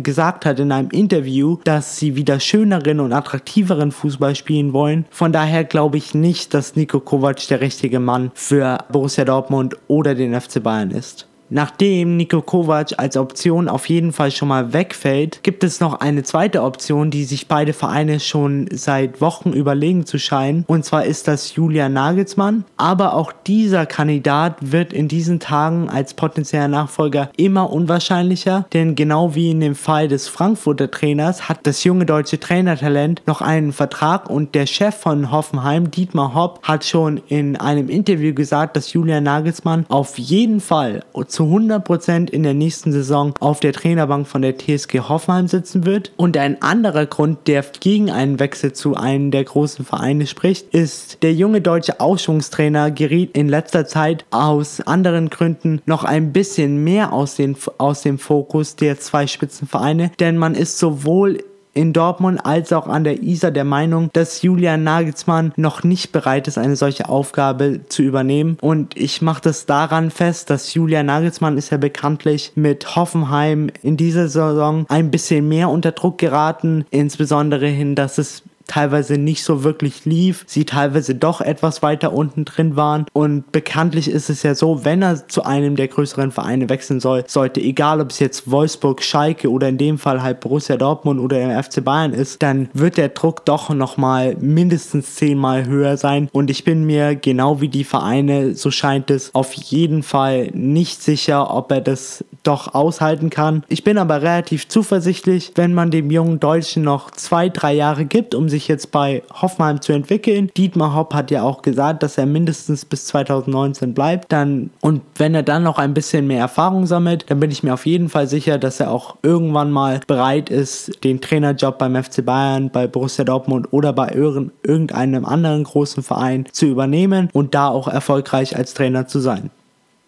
gesagt 0.04 0.46
hat 0.46 0.60
in 0.60 0.72
einem 0.72 0.92
Interview, 0.92 1.58
dass 1.64 1.98
sie 1.98 2.16
wieder 2.16 2.40
schöneren 2.40 3.00
und 3.00 3.12
attraktiveren 3.12 3.92
Fußball 3.92 4.36
spielen 4.36 4.72
wollen. 4.74 5.06
Von 5.10 5.32
daher 5.32 5.47
daher 5.48 5.64
glaube 5.64 5.96
ich 5.96 6.14
nicht, 6.14 6.54
dass 6.54 6.76
Nico 6.76 7.00
Kovac 7.00 7.48
der 7.48 7.62
richtige 7.62 8.02
Mann 8.02 8.32
für 8.34 8.80
Borussia 8.92 9.24
Dortmund 9.24 9.78
oder 9.88 10.14
den 10.14 10.40
FC 10.40 10.62
Bayern 10.62 10.92
ist. 10.92 11.26
Nachdem 11.50 12.18
Niko 12.18 12.42
Kovac 12.42 12.94
als 12.98 13.16
Option 13.16 13.70
auf 13.70 13.88
jeden 13.88 14.12
Fall 14.12 14.32
schon 14.32 14.50
mal 14.50 14.74
wegfällt, 14.74 15.44
gibt 15.44 15.64
es 15.64 15.80
noch 15.80 16.00
eine 16.02 16.24
zweite 16.24 16.62
Option, 16.62 17.10
die 17.10 17.24
sich 17.24 17.48
beide 17.48 17.74
Vereine 17.74 18.20
schon 18.20 18.68
seit 18.72 19.22
Wochen 19.22 19.54
überlegen 19.54 20.06
zu 20.06 20.20
scheinen. 20.20 20.66
Und 20.68 20.84
zwar 20.84 21.06
ist 21.06 21.28
das 21.28 21.56
Julian 21.56 21.94
Nagelsmann. 21.94 22.66
Aber 22.76 23.14
auch 23.14 23.32
dieser 23.32 23.86
Kandidat 23.86 24.58
wird 24.60 24.92
in 24.92 25.08
diesen 25.08 25.40
Tagen 25.40 25.90
als 25.90 26.14
potenzieller 26.14 26.68
Nachfolger 26.68 27.30
immer 27.38 27.72
unwahrscheinlicher, 27.72 28.66
denn 28.74 28.96
genau 28.96 29.36
wie 29.36 29.52
in 29.52 29.62
dem 29.62 29.76
Fall 29.76 30.08
des 30.08 30.28
Frankfurter 30.28 30.92
Trainers 30.92 31.48
hat 31.48 31.60
das 31.64 31.84
junge 31.84 32.06
deutsche 32.06 32.40
Trainertalent 32.40 33.22
noch 33.26 33.42
einen 33.42 33.72
Vertrag 33.72 34.30
und 34.30 34.56
der 34.56 34.66
Chef 34.66 34.96
von 34.96 35.32
Hoffenheim, 35.32 35.92
Dietmar 35.92 36.34
Hopp, 36.34 36.60
hat 36.64 36.84
schon 36.84 37.22
in 37.28 37.56
einem 37.56 37.90
Interview 37.90 38.34
gesagt, 38.34 38.76
dass 38.76 38.94
Julian 38.94 39.24
Nagelsmann 39.24 39.86
auf 39.90 40.18
jeden 40.18 40.60
Fall 40.60 41.04
zu 41.38 41.44
100% 41.44 42.32
in 42.32 42.42
der 42.42 42.56
nächsten 42.56 42.92
Saison 42.92 43.36
auf 43.40 43.60
der 43.60 43.72
Trainerbank 43.72 44.26
von 44.26 44.42
der 44.42 44.58
TSG 44.58 45.02
Hoffenheim 45.02 45.48
sitzen 45.48 45.86
wird. 45.86 46.12
Und 46.18 46.36
ein 46.36 46.64
anderer 46.64 47.06
Grund, 47.06 47.48
der 47.48 47.64
gegen 47.80 48.10
einen 48.10 48.40
Wechsel 48.40 48.74
zu 48.74 48.96
einem 48.96 49.30
der 49.30 49.44
großen 49.44 49.86
Vereine 49.86 50.26
spricht, 50.26 50.74
ist, 50.74 51.22
der 51.22 51.34
junge 51.34 51.62
deutsche 51.62 52.00
Aufschwungstrainer 52.00 52.90
geriet 52.90 53.38
in 53.38 53.50
letzter 53.50 53.86
Zeit 53.86 54.26
aus 54.32 54.82
anderen 54.82 55.30
Gründen 55.30 55.80
noch 55.86 56.04
ein 56.04 56.34
bisschen 56.34 56.84
mehr 56.84 57.14
aus, 57.14 57.36
den, 57.36 57.56
aus 57.78 58.02
dem 58.02 58.18
Fokus 58.18 58.76
der 58.76 59.00
zwei 59.00 59.28
Spitzenvereine, 59.28 60.12
denn 60.20 60.38
man 60.38 60.56
ist 60.56 60.80
sowohl 60.80 61.44
in 61.78 61.94
Dortmund 61.94 62.44
als 62.44 62.74
auch 62.74 62.88
an 62.88 63.04
der 63.04 63.22
Isar 63.22 63.52
der 63.52 63.64
Meinung, 63.64 64.10
dass 64.14 64.42
Julian 64.42 64.84
Nagelsmann 64.84 65.54
noch 65.56 65.84
nicht 65.84 66.12
bereit 66.12 66.48
ist, 66.48 66.58
eine 66.58 66.76
solche 66.76 67.08
Aufgabe 67.08 67.82
zu 67.88 68.02
übernehmen. 68.02 68.58
Und 68.62 68.98
ich 68.98 69.22
mache 69.22 69.42
das 69.44 69.68
daran 69.68 70.10
fest, 70.10 70.50
dass 70.50 70.74
Julian 70.74 71.06
Nagelsmann 71.06 71.58
ist 71.58 71.70
ja 71.70 71.78
bekanntlich 71.78 72.52
mit 72.56 72.96
Hoffenheim 72.96 73.70
in 73.84 73.96
dieser 73.96 74.28
Saison 74.28 74.86
ein 74.90 75.12
bisschen 75.12 75.48
mehr 75.48 75.70
unter 75.70 75.92
Druck 75.92 76.18
geraten, 76.18 76.86
insbesondere 76.90 77.68
hin, 77.68 77.94
dass 77.94 78.18
es 78.18 78.44
teilweise 78.68 79.18
nicht 79.18 79.44
so 79.44 79.64
wirklich 79.64 80.06
lief, 80.06 80.44
sie 80.48 80.66
teilweise 80.66 81.16
doch 81.16 81.42
etwas 81.42 81.82
weiter 81.82 82.14
unten 82.14 82.46
drin 82.46 82.76
waren 82.76 83.06
und 83.14 83.52
bekanntlich 83.52 84.10
ist 84.10 84.30
es 84.30 84.44
ja 84.44 84.56
so, 84.56 84.86
wenn 84.86 85.02
er 85.02 85.28
zu 85.28 85.44
einem 85.44 85.76
der 85.76 85.88
größeren 85.88 86.32
Vereine 86.32 86.70
wechseln 86.70 87.00
soll, 87.00 87.24
sollte, 87.28 87.62
egal 87.62 88.02
ob 88.02 88.12
es 88.12 88.20
jetzt 88.20 88.50
Wolfsburg, 88.52 89.02
Schalke 89.02 89.50
oder 89.50 89.70
in 89.70 89.78
dem 89.78 89.98
Fall 89.98 90.22
halt 90.22 90.40
Borussia 90.40 90.78
Dortmund 90.78 91.20
oder 91.20 91.38
der 91.38 91.64
FC 91.64 91.84
Bayern 91.84 92.14
ist, 92.14 92.44
dann 92.44 92.70
wird 92.74 92.98
der 92.98 93.10
Druck 93.10 93.46
doch 93.46 93.70
nochmal 93.70 94.36
mindestens 94.40 95.16
zehnmal 95.16 95.66
höher 95.66 95.98
sein 95.98 96.30
und 96.32 96.50
ich 96.50 96.64
bin 96.64 96.86
mir 96.86 97.16
genau 97.16 97.62
wie 97.62 97.70
die 97.70 97.84
Vereine, 97.84 98.56
so 98.56 98.72
scheint 98.72 99.10
es, 99.10 99.34
auf 99.34 99.54
jeden 99.54 100.04
Fall 100.04 100.48
nicht 100.54 101.02
sicher, 101.02 101.54
ob 101.54 101.72
er 101.72 101.82
das 101.82 102.24
doch 102.44 102.74
aushalten 102.74 103.30
kann. 103.30 103.64
Ich 103.68 103.84
bin 103.84 103.98
aber 103.98 104.22
relativ 104.22 104.68
zuversichtlich, 104.68 105.52
wenn 105.56 105.74
man 105.74 105.92
dem 105.92 106.12
jungen 106.12 106.40
Deutschen 106.40 106.84
noch 106.84 107.12
zwei, 107.12 107.50
drei 107.50 107.74
Jahre 107.74 108.06
gibt, 108.06 108.36
um 108.36 108.50
sich 108.50 108.57
jetzt 108.66 108.92
bei 108.92 109.24
Hoffenheim 109.34 109.82
zu 109.82 109.92
entwickeln. 109.92 110.50
Dietmar 110.56 110.96
Hopp 110.96 111.14
hat 111.14 111.32
ja 111.32 111.44
auch 111.44 111.62
gesagt, 111.62 112.02
dass 112.02 112.18
er 112.18 112.26
mindestens 112.26 112.86
bis 112.86 113.08
2019 113.08 113.94
bleibt. 113.94 114.32
Dann 114.32 114.70
und 114.80 115.02
wenn 115.16 115.36
er 115.36 115.44
dann 115.44 115.64
noch 115.64 115.78
ein 115.78 115.94
bisschen 115.94 116.28
mehr 116.28 116.40
Erfahrung 116.40 116.86
sammelt, 116.86 117.26
dann 117.30 117.42
bin 117.42 117.52
ich 117.52 117.64
mir 117.64 117.74
auf 117.74 117.86
jeden 117.86 118.08
Fall 118.08 118.28
sicher, 118.28 118.58
dass 118.58 118.80
er 118.80 118.92
auch 118.92 119.18
irgendwann 119.22 119.70
mal 119.70 120.00
bereit 120.08 120.50
ist, 120.50 121.04
den 121.04 121.20
Trainerjob 121.20 121.78
beim 121.78 122.02
FC 122.02 122.24
Bayern, 122.24 122.70
bei 122.70 122.88
Borussia 122.88 123.26
Dortmund 123.26 123.68
oder 123.72 123.92
bei 123.92 124.12
irgendeinem 124.14 125.26
anderen 125.26 125.66
großen 125.66 126.04
Verein 126.04 126.46
zu 126.52 126.68
übernehmen 126.68 127.30
und 127.34 127.54
da 127.54 127.68
auch 127.68 127.88
erfolgreich 127.88 128.56
als 128.56 128.74
Trainer 128.74 129.08
zu 129.08 129.20
sein. 129.20 129.52